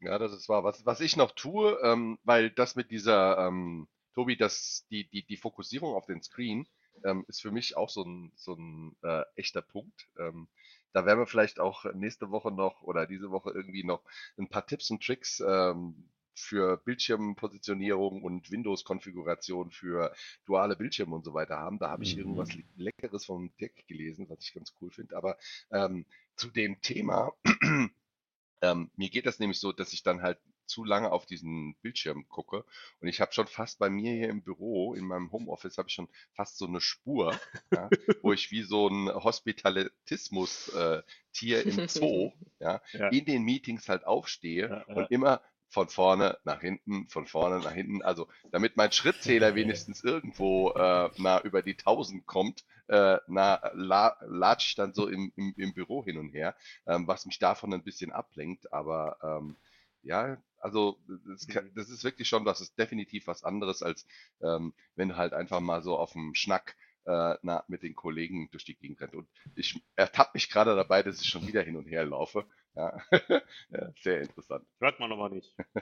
Ja, 0.00 0.18
das 0.18 0.32
ist 0.32 0.48
wahr. 0.48 0.64
Was, 0.64 0.86
was 0.86 1.00
ich 1.00 1.16
noch 1.16 1.32
tue, 1.32 1.78
ähm, 1.82 2.18
weil 2.24 2.50
das 2.50 2.74
mit 2.74 2.90
dieser, 2.90 3.38
ähm, 3.38 3.86
Tobi, 4.14 4.36
das, 4.36 4.86
die, 4.90 5.08
die, 5.08 5.24
die 5.24 5.36
Fokussierung 5.36 5.94
auf 5.94 6.06
den 6.06 6.22
Screen 6.22 6.66
ähm, 7.04 7.24
ist 7.28 7.40
für 7.42 7.50
mich 7.52 7.76
auch 7.76 7.88
so 7.90 8.02
ein, 8.04 8.32
so 8.36 8.54
ein 8.54 8.96
äh, 9.02 9.22
echter 9.36 9.62
Punkt. 9.62 10.08
Ähm, 10.18 10.48
da 10.92 11.06
werden 11.06 11.20
wir 11.20 11.26
vielleicht 11.26 11.60
auch 11.60 11.84
nächste 11.94 12.30
Woche 12.30 12.50
noch 12.50 12.82
oder 12.82 13.06
diese 13.06 13.30
Woche 13.30 13.50
irgendwie 13.50 13.84
noch 13.84 14.02
ein 14.38 14.48
paar 14.48 14.66
Tipps 14.66 14.90
und 14.90 15.02
Tricks 15.04 15.40
ähm, 15.46 16.08
für 16.34 16.78
Bildschirmpositionierung 16.78 18.22
und 18.22 18.50
Windows-Konfiguration 18.50 19.70
für 19.70 20.14
duale 20.46 20.76
Bildschirme 20.76 21.14
und 21.14 21.24
so 21.24 21.34
weiter 21.34 21.58
haben. 21.58 21.78
Da 21.78 21.90
habe 21.90 22.02
ich 22.04 22.16
Mhm. 22.16 22.18
irgendwas 22.18 22.54
Le- 22.54 22.64
Leckeres 22.76 23.26
vom 23.26 23.54
Dirk 23.58 23.86
gelesen, 23.86 24.28
was 24.28 24.40
ich 24.42 24.54
ganz 24.54 24.72
cool 24.80 24.90
finde. 24.90 25.16
Aber 25.16 25.36
ähm, 25.70 26.06
zu 26.36 26.48
dem 26.50 26.80
Thema, 26.80 27.32
ähm, 28.62 28.90
mir 28.96 29.10
geht 29.10 29.26
das 29.26 29.38
nämlich 29.38 29.60
so, 29.60 29.72
dass 29.72 29.92
ich 29.92 30.02
dann 30.02 30.22
halt 30.22 30.38
zu 30.70 30.84
lange 30.84 31.12
auf 31.12 31.26
diesen 31.26 31.74
Bildschirm 31.82 32.26
gucke. 32.28 32.64
Und 33.00 33.08
ich 33.08 33.20
habe 33.20 33.32
schon 33.32 33.46
fast 33.46 33.78
bei 33.78 33.90
mir 33.90 34.12
hier 34.14 34.28
im 34.30 34.42
Büro, 34.42 34.94
in 34.94 35.04
meinem 35.04 35.30
Homeoffice, 35.32 35.76
habe 35.78 35.88
ich 35.88 35.94
schon 35.94 36.08
fast 36.32 36.56
so 36.58 36.66
eine 36.66 36.80
Spur, 36.80 37.38
ja, 37.70 37.88
wo 38.22 38.32
ich 38.32 38.50
wie 38.50 38.62
so 38.62 38.88
ein 38.88 39.08
Hospitalismus-Tier 39.12 41.66
im 41.66 41.88
Zoo, 41.88 42.32
ja, 42.60 42.80
Ja. 42.92 43.08
in 43.08 43.24
den 43.24 43.42
Meetings 43.44 43.88
halt 43.88 44.04
aufstehe 44.06 44.84
und 44.94 45.10
immer 45.10 45.40
von 45.68 45.88
vorne 45.88 46.38
nach 46.44 46.60
hinten, 46.60 47.08
von 47.08 47.26
vorne 47.26 47.60
nach 47.60 47.72
hinten, 47.72 48.02
also 48.02 48.28
damit 48.50 48.76
mein 48.76 48.90
Schrittzähler 48.92 49.54
wenigstens 49.84 50.02
irgendwo 50.02 50.70
äh, 50.72 51.10
nah 51.16 51.40
über 51.42 51.62
die 51.62 51.78
1000 51.78 52.26
kommt, 52.26 52.64
äh, 52.88 53.18
na, 53.28 53.60
la, 53.74 54.16
latsch 54.26 54.70
ich 54.70 54.74
dann 54.74 54.94
so 54.94 55.06
im, 55.08 55.32
im, 55.36 55.54
im 55.56 55.72
Büro 55.74 56.04
hin 56.04 56.18
und 56.18 56.30
her, 56.30 56.56
ähm, 56.86 57.06
was 57.06 57.24
mich 57.24 57.38
davon 57.38 57.72
ein 57.72 57.84
bisschen 57.84 58.10
ablenkt, 58.10 58.72
aber 58.72 59.16
ähm, 59.22 59.56
ja, 60.02 60.38
also 60.60 60.98
das, 61.26 61.46
kann, 61.48 61.64
Mhm. 61.64 61.74
das 61.74 61.90
ist 61.90 62.04
wirklich 62.04 62.28
schon, 62.28 62.44
das 62.44 62.60
ist 62.60 62.78
definitiv 62.78 63.26
was 63.26 63.44
anderes, 63.44 63.82
als 63.82 64.06
ähm, 64.42 64.74
wenn 64.96 65.10
du 65.10 65.16
halt 65.16 65.32
einfach 65.32 65.60
mal 65.60 65.82
so 65.82 65.98
auf 65.98 66.12
dem 66.12 66.34
Schnack 66.34 66.76
äh, 67.06 67.36
na, 67.42 67.64
mit 67.68 67.82
den 67.82 67.94
Kollegen 67.94 68.50
durch 68.50 68.64
die 68.64 68.76
Gegend 68.76 69.00
rennt. 69.00 69.14
Und 69.14 69.28
ich 69.54 69.82
ertappe 69.96 70.32
mich 70.34 70.50
gerade 70.50 70.76
dabei, 70.76 71.02
dass 71.02 71.20
ich 71.20 71.28
schon 71.28 71.46
wieder 71.46 71.62
hin 71.62 71.76
und 71.76 71.86
her 71.86 72.04
laufe. 72.04 72.46
Ja, 72.74 73.00
ja 73.70 73.92
sehr 74.02 74.22
interessant. 74.22 74.66
Hört 74.80 75.00
man 75.00 75.12
aber 75.12 75.28
nicht. 75.30 75.54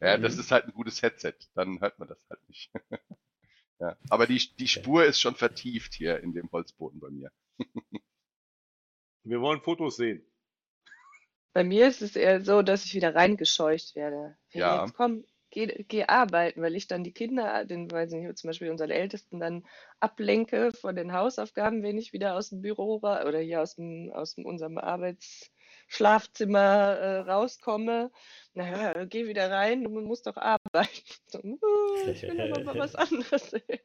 Ja, 0.00 0.18
das 0.18 0.36
Mhm. 0.36 0.38
ist 0.38 0.50
halt 0.52 0.64
ein 0.66 0.72
gutes 0.72 1.02
Headset, 1.02 1.34
dann 1.54 1.80
hört 1.80 1.98
man 1.98 2.08
das 2.08 2.24
halt 2.30 2.40
nicht. 2.48 2.70
Ja, 3.80 3.96
aber 4.10 4.26
die, 4.26 4.38
die 4.58 4.68
Spur 4.68 5.04
ist 5.06 5.20
schon 5.20 5.34
vertieft 5.34 5.94
hier 5.94 6.20
in 6.20 6.34
dem 6.34 6.50
Holzboden 6.52 7.00
bei 7.00 7.10
mir. 7.10 7.30
Wir 9.24 9.42
wollen 9.42 9.60
Fotos 9.60 9.96
sehen. 9.98 10.24
Bei 11.56 11.64
mir 11.64 11.88
ist 11.88 12.02
es 12.02 12.16
eher 12.16 12.44
so, 12.44 12.60
dass 12.60 12.84
ich 12.84 12.92
wieder 12.92 13.14
reingescheucht 13.14 13.94
werde. 13.96 14.36
Ja, 14.52 14.74
Ja. 14.74 14.82
jetzt 14.82 14.92
komm, 14.94 15.24
geh, 15.48 15.84
geh 15.88 16.04
arbeiten, 16.04 16.60
weil 16.60 16.76
ich 16.76 16.86
dann 16.86 17.02
die 17.02 17.14
Kinder, 17.14 17.64
den, 17.64 17.90
weiß 17.90 18.12
ich 18.12 18.18
nicht, 18.20 18.36
zum 18.36 18.48
Beispiel 18.48 18.70
unseren 18.70 18.90
Ältesten 18.90 19.40
dann 19.40 19.64
ablenke 19.98 20.70
von 20.78 20.94
den 20.94 21.14
Hausaufgaben, 21.14 21.82
wenn 21.82 21.96
ich 21.96 22.12
wieder 22.12 22.34
aus 22.36 22.50
dem 22.50 22.60
Büro 22.60 22.96
oder 22.96 23.38
hier 23.38 23.62
aus 23.62 23.76
dem, 23.76 24.12
aus 24.12 24.34
dem, 24.34 24.44
unserem 24.44 24.76
Arbeitsschlafzimmer 24.76 26.58
äh, 26.58 27.18
rauskomme. 27.20 28.10
Na 28.52 28.92
ja, 28.92 29.06
geh 29.06 29.26
wieder 29.26 29.50
rein, 29.50 29.82
du 29.82 29.88
musst 30.02 30.26
doch 30.26 30.36
arbeiten. 30.36 30.90
So, 31.28 31.38
"Uh, 31.38 32.10
ich 32.12 32.22
will 32.22 32.38
aber 32.38 32.64
mal 32.64 32.78
was 32.78 32.94
anderes 32.96 33.48
sehen. 33.48 33.80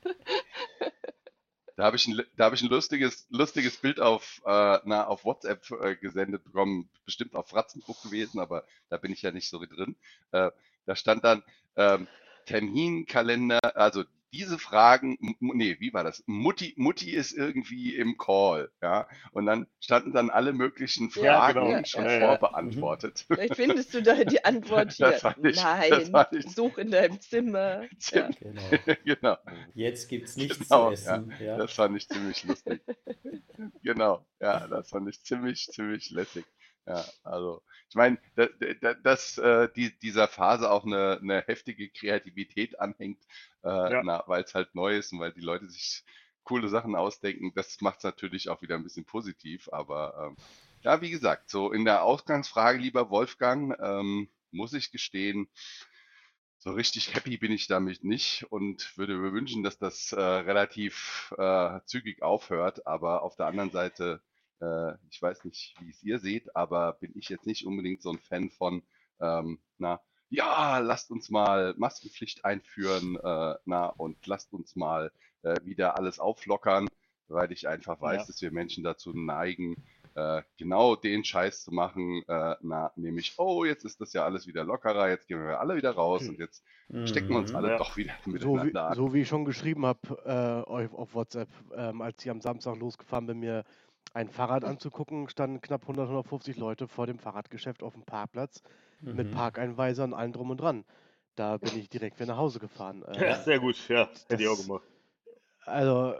Da 1.76 1.84
habe 1.84 1.96
ich 1.96 2.06
ein, 2.06 2.22
da 2.36 2.46
habe 2.46 2.56
ich 2.56 2.62
ein 2.62 2.70
lustiges, 2.70 3.26
lustiges 3.30 3.76
Bild 3.76 4.00
auf, 4.00 4.40
äh, 4.46 4.78
na, 4.84 5.06
auf 5.06 5.24
WhatsApp 5.24 5.70
äh, 5.82 5.94
gesendet 5.96 6.42
bekommen, 6.44 6.88
bestimmt 7.04 7.34
auf 7.34 7.48
Fratzenbuch 7.48 8.02
gewesen, 8.02 8.40
aber 8.40 8.64
da 8.88 8.96
bin 8.96 9.12
ich 9.12 9.20
ja 9.22 9.30
nicht 9.30 9.50
so 9.50 9.58
drin. 9.58 9.94
Äh, 10.32 10.50
da 10.86 10.96
stand 10.96 11.24
dann 11.24 11.42
ähm, 11.76 12.08
Terminkalender, 12.46 13.76
also 13.76 14.04
diese 14.36 14.58
Fragen, 14.58 15.16
nee, 15.40 15.76
wie 15.80 15.92
war 15.94 16.04
das? 16.04 16.22
Mutti, 16.26 16.74
Mutti 16.76 17.10
ist 17.10 17.32
irgendwie 17.32 17.94
im 17.96 18.18
Call, 18.18 18.70
ja. 18.82 19.08
Und 19.32 19.46
dann 19.46 19.66
standen 19.80 20.12
dann 20.12 20.28
alle 20.30 20.52
möglichen 20.52 21.10
Ja, 21.14 21.38
Fragen 21.38 21.60
genau. 21.60 21.70
ja, 21.78 21.84
schon 21.84 22.04
ja, 22.04 22.18
ja. 22.18 22.26
vorbeantwortet. 22.38 23.24
Vielleicht 23.28 23.56
findest 23.56 23.94
du 23.94 24.02
da 24.02 24.22
die 24.24 24.44
Antwort 24.44 24.92
hier. 24.96 25.10
Das 25.12 25.22
fand 25.22 25.44
ich- 25.46 25.56
das 25.56 25.64
Nein, 25.64 26.06
fand 26.10 26.32
ich- 26.34 26.50
such 26.54 26.76
in 26.78 26.90
deinem 26.90 27.20
Zimmer. 27.20 27.84
Ja. 28.12 28.28
Genau. 28.40 28.62
genau. 29.04 29.36
Jetzt 29.74 30.08
gibt's 30.08 30.36
nichts 30.36 30.58
Genau, 30.58 30.88
zu 30.88 30.92
essen. 30.92 31.32
Ja. 31.40 31.56
Das 31.56 31.72
fand 31.72 31.96
ich 31.96 32.08
ziemlich 32.08 32.44
lustig. 32.44 32.80
Genau, 33.82 34.24
ja, 34.40 34.66
das 34.68 34.90
fand 34.90 35.08
ich 35.08 35.22
ziemlich, 35.22 35.66
ziemlich 35.72 36.10
lässig. 36.10 36.44
Ja, 36.86 37.04
also, 37.24 37.62
ich 37.88 37.96
meine, 37.96 38.18
da, 38.36 38.46
da, 38.80 38.94
dass 38.94 39.38
äh, 39.38 39.68
die, 39.74 39.98
dieser 39.98 40.28
Phase 40.28 40.70
auch 40.70 40.84
eine, 40.84 41.18
eine 41.20 41.42
heftige 41.42 41.88
Kreativität 41.90 42.78
anhängt, 42.78 43.22
äh, 43.64 43.68
Ja. 43.88 44.04
weil 44.26 44.44
es 44.44 44.54
halt 44.54 44.74
neu 44.74 44.96
ist 44.96 45.12
und 45.12 45.18
weil 45.20 45.32
die 45.32 45.40
Leute 45.40 45.68
sich 45.68 46.04
coole 46.44 46.68
Sachen 46.68 46.94
ausdenken, 46.94 47.52
das 47.56 47.80
macht 47.80 47.98
es 47.98 48.04
natürlich 48.04 48.48
auch 48.50 48.62
wieder 48.62 48.76
ein 48.76 48.84
bisschen 48.84 49.04
positiv. 49.04 49.68
Aber 49.72 50.28
ähm, 50.30 50.38
ja, 50.82 51.00
wie 51.00 51.10
gesagt, 51.10 51.50
so 51.50 51.72
in 51.72 51.84
der 51.84 52.04
Ausgangsfrage, 52.04 52.78
lieber 52.78 53.10
Wolfgang, 53.10 53.76
ähm, 53.80 54.28
muss 54.52 54.72
ich 54.72 54.92
gestehen, 54.92 55.48
so 56.58 56.72
richtig 56.72 57.14
happy 57.14 57.36
bin 57.38 57.52
ich 57.52 57.66
damit 57.66 58.02
nicht 58.04 58.44
und 58.50 58.96
würde 58.98 59.16
mir 59.16 59.32
wünschen, 59.32 59.62
dass 59.62 59.78
das 59.78 60.12
äh, 60.12 60.20
relativ 60.20 61.32
äh, 61.38 61.80
zügig 61.86 62.22
aufhört. 62.22 62.86
Aber 62.86 63.22
auf 63.22 63.36
der 63.36 63.46
anderen 63.46 63.70
Seite, 63.70 64.20
ich 65.10 65.20
weiß 65.20 65.44
nicht, 65.44 65.76
wie 65.80 65.90
es 65.90 66.02
ihr 66.02 66.18
seht, 66.18 66.56
aber 66.56 66.94
bin 66.94 67.12
ich 67.14 67.28
jetzt 67.28 67.46
nicht 67.46 67.66
unbedingt 67.66 68.02
so 68.02 68.10
ein 68.10 68.18
Fan 68.18 68.50
von, 68.50 68.82
ähm, 69.20 69.60
na, 69.78 70.00
ja, 70.28 70.78
lasst 70.78 71.10
uns 71.10 71.30
mal 71.30 71.74
Maskenpflicht 71.76 72.44
einführen, 72.44 73.16
äh, 73.16 73.54
na, 73.64 73.86
und 73.86 74.26
lasst 74.26 74.52
uns 74.52 74.74
mal 74.74 75.12
äh, 75.42 75.54
wieder 75.64 75.96
alles 75.96 76.18
auflockern, 76.18 76.88
weil 77.28 77.52
ich 77.52 77.68
einfach 77.68 78.00
weiß, 78.00 78.22
Ja. 78.22 78.26
dass 78.26 78.40
wir 78.42 78.50
Menschen 78.50 78.82
dazu 78.82 79.12
neigen, 79.12 79.76
äh, 80.14 80.42
genau 80.56 80.96
den 80.96 81.24
Scheiß 81.24 81.62
zu 81.64 81.72
machen, 81.72 82.22
äh, 82.26 82.56
na, 82.62 82.92
nämlich, 82.96 83.34
oh, 83.38 83.64
jetzt 83.64 83.84
ist 83.84 84.00
das 84.00 84.12
ja 84.14 84.24
alles 84.24 84.46
wieder 84.46 84.64
lockerer, 84.64 85.08
jetzt 85.10 85.28
gehen 85.28 85.44
wir 85.44 85.60
alle 85.60 85.76
wieder 85.76 85.92
raus 85.92 86.22
Hm. 86.22 86.30
und 86.30 86.38
jetzt 86.40 86.64
stecken 87.04 87.34
wir 87.34 87.38
uns 87.38 87.54
alle 87.54 87.68
Ja. 87.68 87.78
doch 87.78 87.96
wieder 87.96 88.14
So 88.26 88.54
wie, 88.64 88.72
miteinander 88.72 88.84
an. 88.86 88.94
so 88.94 89.14
wie 89.14 89.20
ich 89.22 89.28
schon 89.28 89.44
geschrieben 89.44 89.86
habe 89.86 90.64
äh, 90.66 90.70
euch 90.70 90.90
auf 90.92 91.14
WhatsApp, 91.14 91.48
ähm, 91.74 92.00
als 92.02 92.24
ich 92.24 92.30
am 92.30 92.40
Samstag 92.40 92.76
losgefahren 92.76 93.26
bin, 93.26 93.38
mir 93.40 93.64
ein 94.16 94.30
Fahrrad 94.30 94.64
anzugucken, 94.64 95.28
standen 95.28 95.60
knapp 95.60 95.82
100, 95.82 96.08
150 96.08 96.56
Leute 96.56 96.88
vor 96.88 97.06
dem 97.06 97.18
Fahrradgeschäft 97.18 97.82
auf 97.82 97.92
dem 97.92 98.02
Parkplatz 98.04 98.62
mit 99.02 99.28
Mhm. 99.28 99.32
Parkeinweiser 99.32 100.04
und 100.04 100.14
allem 100.14 100.32
drum 100.32 100.50
und 100.50 100.60
dran. 100.60 100.84
Da 101.36 101.58
bin 101.58 101.76
ich 101.76 101.90
direkt 101.90 102.18
wieder 102.18 102.32
nach 102.32 102.38
Hause 102.38 102.58
gefahren. 102.58 103.04
Ja, 103.14 103.34
Äh, 103.34 103.34
sehr 103.44 103.60
gut, 103.60 103.76
ja, 103.88 104.08
hätte 104.28 104.42
ich 104.42 104.48
auch 104.48 104.56
das- 104.56 104.66
gemacht. 104.66 104.84
also, 105.66 106.14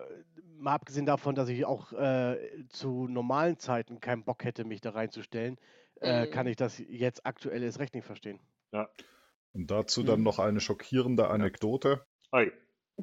mal 0.59 0.75
abgesehen 0.75 1.07
davon, 1.07 1.35
dass 1.35 1.49
ich 1.49 1.65
auch 1.65 1.93
äh, 1.95 2.37
zu 2.69 3.09
normalen 3.09 3.59
Zeiten 3.59 3.99
keinen 4.01 4.25
Bock 4.25 4.45
hätte, 4.45 4.65
mich 4.65 4.83
da 4.83 4.91
reinzustellen, 4.91 5.57
äh, 6.01 6.27
Mhm. 6.27 6.31
kann 6.31 6.47
ich 6.47 6.57
das 6.57 6.79
jetzt 6.79 7.25
aktuell 7.25 7.63
erst 7.63 7.79
recht 7.79 7.95
nicht 7.95 8.05
verstehen. 8.05 8.41
Und 9.55 9.71
dazu 9.71 10.03
dann 10.03 10.19
Mhm. 10.19 10.25
noch 10.25 10.39
eine 10.39 10.61
schockierende 10.61 11.29
Anekdote. 11.31 12.05
Ei. 12.31 12.53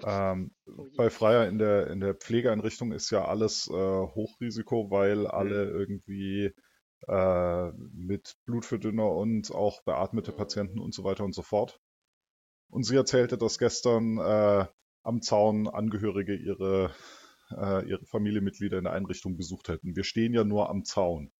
Ähm, 0.02 0.52
Oh 0.76 0.88
bei 0.98 1.10
Freier 1.10 1.48
in 1.48 1.60
der, 1.60 1.88
in 1.88 2.00
der 2.00 2.16
Pflegeeinrichtung 2.16 2.94
ist 2.94 3.12
ja 3.12 3.26
alles 3.26 3.68
äh, 3.68 3.74
Hochrisiko, 3.74 4.90
weil 4.90 5.28
alle 5.28 5.70
irgendwie 5.70 6.52
äh, 7.08 7.72
mit 7.94 8.36
Blutverdünner 8.46 9.10
und 9.10 9.52
auch 9.52 9.84
beatmete 9.84 10.32
Patienten 10.32 10.80
und 10.80 10.94
so 10.94 11.04
weiter 11.04 11.24
und 11.24 11.36
so 11.36 11.42
fort. 11.42 11.80
Und 12.70 12.84
sie 12.84 12.96
erzählte, 12.96 13.38
dass 13.38 13.60
gestern 13.60 14.18
äh, 14.18 14.66
am 15.04 15.22
Zaun 15.22 15.68
Angehörige 15.68 16.36
ihre, 16.36 16.92
äh, 17.52 17.88
ihre 17.88 18.06
Familienmitglieder 18.06 18.78
in 18.78 18.86
der 18.86 18.94
Einrichtung 18.94 19.38
besucht 19.38 19.68
hätten. 19.68 19.96
Wir 19.96 20.04
stehen 20.04 20.34
ja 20.34 20.44
nur 20.44 20.70
am 20.70 20.86
Zaun. 20.86 21.32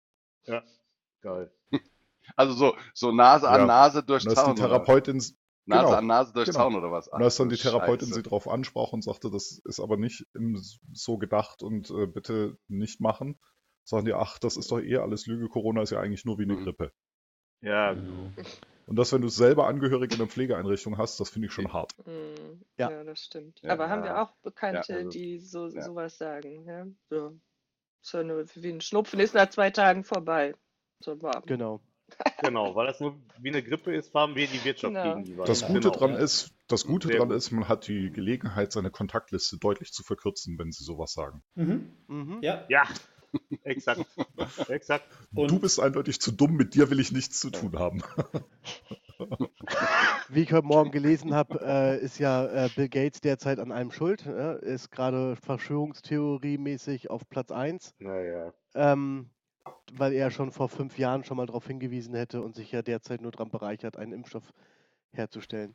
Ja, 0.46 0.64
geil. 1.22 1.52
Also 2.38 2.54
so, 2.54 2.78
so 2.94 3.12
Nase 3.12 3.50
an 3.50 3.62
Ja. 3.62 3.66
Nase 3.68 4.02
durch 4.02 4.24
Und 4.24 4.30
als 4.30 4.40
die 4.40 4.56
Zaun. 4.56 4.72
Oder? 4.72 4.86
Nase 5.66 5.86
genau, 5.86 5.98
an 5.98 6.08
Nase 6.08 6.34
durch 6.34 6.48
genau. 6.48 6.60
Zaun 6.60 6.76
oder 6.76 6.92
was? 6.92 7.08
und 7.08 7.22
als 7.24 7.38
dann 7.38 7.48
Ach 7.48 7.52
die 7.52 7.58
Therapeutin 7.58 8.08
Scheiße. 8.08 8.16
sie 8.16 8.24
darauf 8.24 8.48
ansprach 8.48 8.92
und 8.92 9.04
sagte, 9.04 9.30
das 9.32 9.62
ist 9.66 9.80
aber 9.80 9.98
nicht 9.98 10.26
so 10.92 11.18
gedacht 11.18 11.64
und 11.64 11.90
äh, 11.92 12.06
bitte 12.08 12.58
nicht 12.68 13.00
machen, 13.00 13.40
sagen 13.86 14.06
die, 14.06 14.14
ach, 14.14 14.40
das 14.40 14.58
ist 14.58 14.72
doch 14.72 14.80
eh 14.80 14.98
alles 14.98 15.26
Lüge, 15.26 15.48
Corona 15.48 15.82
ist 15.82 15.92
ja 15.92 16.00
eigentlich 16.00 16.26
nur 16.26 16.38
wie 16.38 16.44
eine 16.44 16.56
Mhm. 16.56 16.64
Grippe. 16.64 16.92
Ja, 17.62 17.94
genau. 17.94 18.32
Und 18.86 18.98
das, 18.98 19.14
wenn 19.14 19.22
du 19.22 19.30
selber 19.30 19.68
Angehörige 19.68 20.16
in 20.16 20.20
einer 20.22 20.30
Pflegeeinrichtung 20.30 20.98
hast, 20.98 21.18
das 21.22 21.30
finde 21.30 21.48
ich 21.48 21.54
schon 21.54 21.72
hart. 21.72 21.96
Mm, 22.06 22.62
Ja. 22.78 22.92
Ja, 22.92 23.04
das 23.06 23.22
stimmt. 23.24 23.62
Ja, 23.62 23.72
Aber 23.72 23.90
haben 23.90 24.04
wir 24.04 24.22
auch 24.22 24.34
Bekannte, 24.42 24.92
ja, 24.92 24.98
also, 25.00 25.10
die 25.10 25.40
so 25.40 25.68
ja. 25.70 25.82
sowas 25.82 26.18
sagen, 26.18 26.66
ja? 26.68 26.86
So. 27.10 27.40
So 28.02 28.18
eine, 28.18 28.46
wie 28.56 28.70
ein 28.70 28.82
Schnupfen 28.82 29.22
ist 29.22 29.34
nach 29.34 29.50
zwei 29.50 29.70
Tagen 29.70 30.04
vorbei. 30.04 30.56
So. 31.00 31.16
Genau. 31.46 31.80
Genau, 32.42 32.76
weil 32.76 32.88
das 32.88 33.00
nur 33.00 33.16
wie 33.40 33.50
eine 33.50 33.64
Grippe 33.64 33.94
ist, 33.96 34.14
haben 34.14 34.36
wir 34.36 34.48
die 34.48 34.64
Wirtschaft 34.64 34.94
Genau. 34.94 35.16
gegen 35.16 35.26
die 35.26 35.38
Wahl. 35.38 35.46
Das 35.48 35.62
Genau. 35.62 35.74
Gute 35.74 35.92
dran 35.92 36.16
ist, 36.16 36.54
das 36.68 36.86
Gute 36.86 37.08
Sehr 37.08 37.18
dran 37.18 37.30
gut. 37.30 37.38
ist, 37.38 37.52
man 37.52 37.68
hat 37.68 37.88
die 37.88 38.12
Gelegenheit, 38.12 38.72
seine 38.72 38.92
Kontaktliste 38.92 39.58
deutlich 39.58 39.92
zu 39.94 40.04
verkürzen, 40.04 40.58
wenn 40.60 40.72
sie 40.72 40.84
sowas 40.84 41.14
sagen. 41.14 41.42
Mhm. 41.56 41.92
Mhm. 42.08 42.38
Ja. 42.42 42.66
Ja, 42.70 42.84
exakt. 43.64 44.06
exakt. 44.68 45.06
Und 45.34 45.50
du 45.52 45.60
bist 45.60 45.80
eindeutig 45.80 46.20
zu 46.22 46.32
dumm, 46.32 46.54
mit 46.56 46.76
dir 46.76 46.90
will 46.92 47.00
ich 47.00 47.12
nichts 47.12 47.40
zu 47.40 47.50
tun 47.50 47.80
haben. 47.80 48.04
Wie 50.30 50.42
ich 50.42 50.52
heute 50.54 50.66
Morgen 50.68 50.92
gelesen 50.92 51.34
habe, 51.34 51.60
äh, 51.64 52.00
ist 52.04 52.20
ja 52.20 52.46
äh, 52.66 52.70
Bill 52.76 52.90
Gates 52.90 53.22
derzeit 53.22 53.60
an 53.60 53.72
allem 53.72 53.92
schuld. 53.92 54.26
Ja? 54.26 54.54
Ist 54.54 54.92
gerade 54.92 55.36
Verschwörungstheorie-mäßig 55.38 57.10
auf 57.10 57.28
Platz 57.30 57.52
1, 57.52 57.94
Naja. 58.00 58.54
ähm, 58.76 59.30
weil 59.94 60.14
er 60.14 60.32
schon 60.32 60.52
vor 60.52 60.70
fünf 60.70 60.98
Jahren 60.98 61.24
schon 61.24 61.38
mal 61.38 61.46
darauf 61.46 61.68
hingewiesen 61.68 62.14
hätte 62.16 62.42
und 62.42 62.56
sich 62.56 62.72
ja 62.72 62.82
derzeit 62.82 63.22
nur 63.22 63.32
daran 63.32 63.50
bereichert, 63.50 63.98
einen 63.98 64.12
Impfstoff 64.14 64.54
herzustellen. 65.12 65.74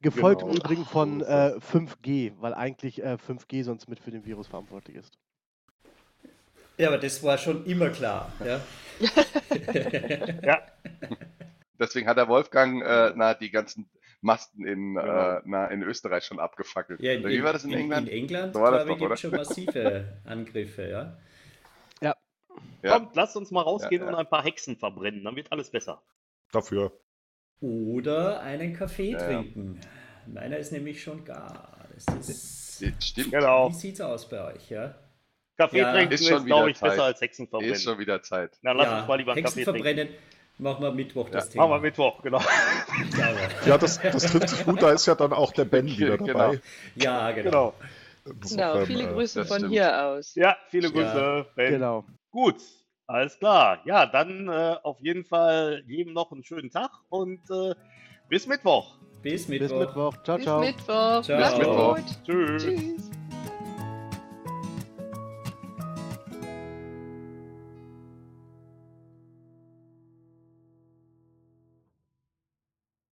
Gefolgt 0.00 0.42
Genau. 0.42 0.52
im 0.52 0.58
Übrigen 0.58 0.84
von 0.84 1.20
äh, 1.22 1.54
5G, 1.58 2.32
weil 2.40 2.52
eigentlich 2.54 3.02
äh, 3.02 3.16
5G 3.16 3.64
sonst 3.64 3.88
mit 3.88 3.98
für 4.00 4.10
den 4.10 4.24
Virus 4.24 4.46
verantwortlich 4.46 4.96
ist. 4.96 5.18
ja, 6.76 6.88
aber 6.88 6.98
das 6.98 7.22
war 7.22 7.38
schon 7.38 7.64
immer 7.64 7.88
klar. 7.90 8.32
Ja. 8.44 8.60
Ja, 10.44 10.62
Deswegen 11.78 12.06
hat 12.08 12.16
der 12.18 12.28
Wolfgang 12.28 12.82
äh, 12.84 13.12
na, 13.16 13.34
die 13.34 13.50
ganzen 13.50 13.88
Masten 14.20 14.64
in, 14.64 14.94
Genau. 14.94 15.36
äh, 15.36 15.42
na, 15.44 15.66
in 15.66 15.82
Österreich 15.82 16.24
schon 16.24 16.38
abgefackelt. 16.38 17.00
Ja, 17.00 17.12
in, 17.12 17.24
wie 17.26 17.42
war 17.42 17.52
das 17.52 17.64
in, 17.64 17.72
England? 17.72 18.08
In 18.08 18.14
England, 18.14 18.54
So 18.54 18.60
war 18.60 18.70
das 18.70 18.84
glaube 18.86 18.92
ich, 18.92 18.98
doch, 18.98 19.08
gibt 19.08 19.14
es 19.14 19.20
schon 19.20 19.30
massive 19.32 20.04
Angriffe, 20.24 20.88
ja. 20.88 21.16
Ja. 22.82 22.98
kommt, 22.98 23.16
lasst 23.16 23.36
uns 23.36 23.50
mal 23.50 23.62
rausgehen 23.62 24.02
Ja, 24.02 24.08
ja. 24.08 24.12
und 24.12 24.18
ein 24.18 24.28
paar 24.28 24.42
Hexen 24.44 24.76
verbrennen, 24.76 25.24
dann 25.24 25.36
wird 25.36 25.50
alles 25.52 25.70
besser. 25.70 26.02
Dafür. 26.52 26.92
Oder 27.60 28.40
einen 28.40 28.74
Kaffee 28.74 29.12
Ja, 29.12 29.18
ja. 29.20 29.26
trinken. 29.40 29.80
Meiner 30.26 30.56
ist 30.58 30.72
nämlich 30.72 31.02
schon 31.02 31.24
gar. 31.24 31.78
Das 31.94 32.28
ist, 32.28 32.84
Stimmt. 33.00 33.30
Genau. 33.30 33.68
wie 33.70 33.74
sieht's 33.74 34.00
aus 34.00 34.28
bei 34.28 34.52
euch, 34.54 34.68
ja? 34.70 34.94
Kaffee 35.56 35.78
Ja. 35.78 35.92
trinken 35.92 36.12
Ist 36.12 36.22
ist, 36.22 36.28
schon 36.28 36.44
glaube 36.44 36.70
ich, 36.70 36.78
besser 36.80 36.96
Zeit. 36.96 37.04
als 37.06 37.20
Hexen 37.20 37.46
verbrennen. 37.46 37.74
Ist 37.74 37.84
schon 37.84 37.98
wieder 37.98 38.20
Zeit. 38.22 38.58
Na, 38.62 38.72
lass 38.72 38.86
ja, 38.86 38.98
uns 38.98 39.08
mal 39.08 39.14
lieber 39.16 39.32
einen 39.32 39.44
Hexen 39.44 39.64
Kaffee 39.64 39.70
trinken. 39.70 39.84
verbrennen, 39.94 40.14
machen 40.58 40.82
wir 40.82 40.90
Mittwoch 40.92 41.28
das 41.30 41.46
Ja, 41.46 41.52
Thema. 41.52 41.68
Machen 41.68 41.82
wir 41.82 41.86
Mittwoch, 41.88 42.22
genau. 42.22 42.40
Ja, 43.66 43.78
das, 43.78 44.00
das 44.00 44.24
trifft 44.32 44.48
sich 44.48 44.64
gut, 44.64 44.82
da 44.82 44.90
ist 44.90 45.06
ja 45.06 45.14
dann 45.14 45.32
auch 45.32 45.52
der 45.52 45.64
Ben 45.64 45.86
wieder 45.98 46.18
Genau. 46.18 46.32
dabei. 46.32 46.60
Ja, 46.96 47.30
genau. 47.32 47.74
Genau. 48.24 48.48
Genau, 48.48 48.84
viele 48.86 49.04
äh, 49.04 49.12
Grüße 49.12 49.40
das 49.40 49.48
von 49.48 49.58
stimmt. 49.58 49.72
hier 49.72 50.04
aus. 50.06 50.34
Ja, 50.34 50.56
viele 50.70 50.88
Ja. 50.88 50.92
Grüße. 50.92 51.46
Ben. 51.56 51.70
Genau. 51.72 52.04
Gut, 52.34 52.56
alles 53.06 53.38
klar. 53.38 53.78
Ja, 53.84 54.06
dann 54.06 54.48
äh, 54.48 54.76
auf 54.82 54.98
jeden 54.98 55.24
Fall 55.24 55.84
jedem 55.86 56.14
noch 56.14 56.32
einen 56.32 56.42
schönen 56.42 56.68
Tag 56.68 56.90
und 57.08 57.38
äh, 57.48 57.76
bis 58.28 58.48
Mittwoch. 58.48 58.96
Bis 59.22 59.46
Bis 59.46 59.48
Mittwoch. 59.70 59.78
Mittwoch. 59.78 60.22
Ciao, 60.24 60.36
Bis 60.36 60.44
ciao. 60.44 60.60
Mittwoch. 60.60 61.22
Ciao. 61.22 61.38
Bis 61.38 61.58
Mittwoch. 61.58 61.98
Tschüss. 62.24 62.64
Tschüss. 62.64 63.10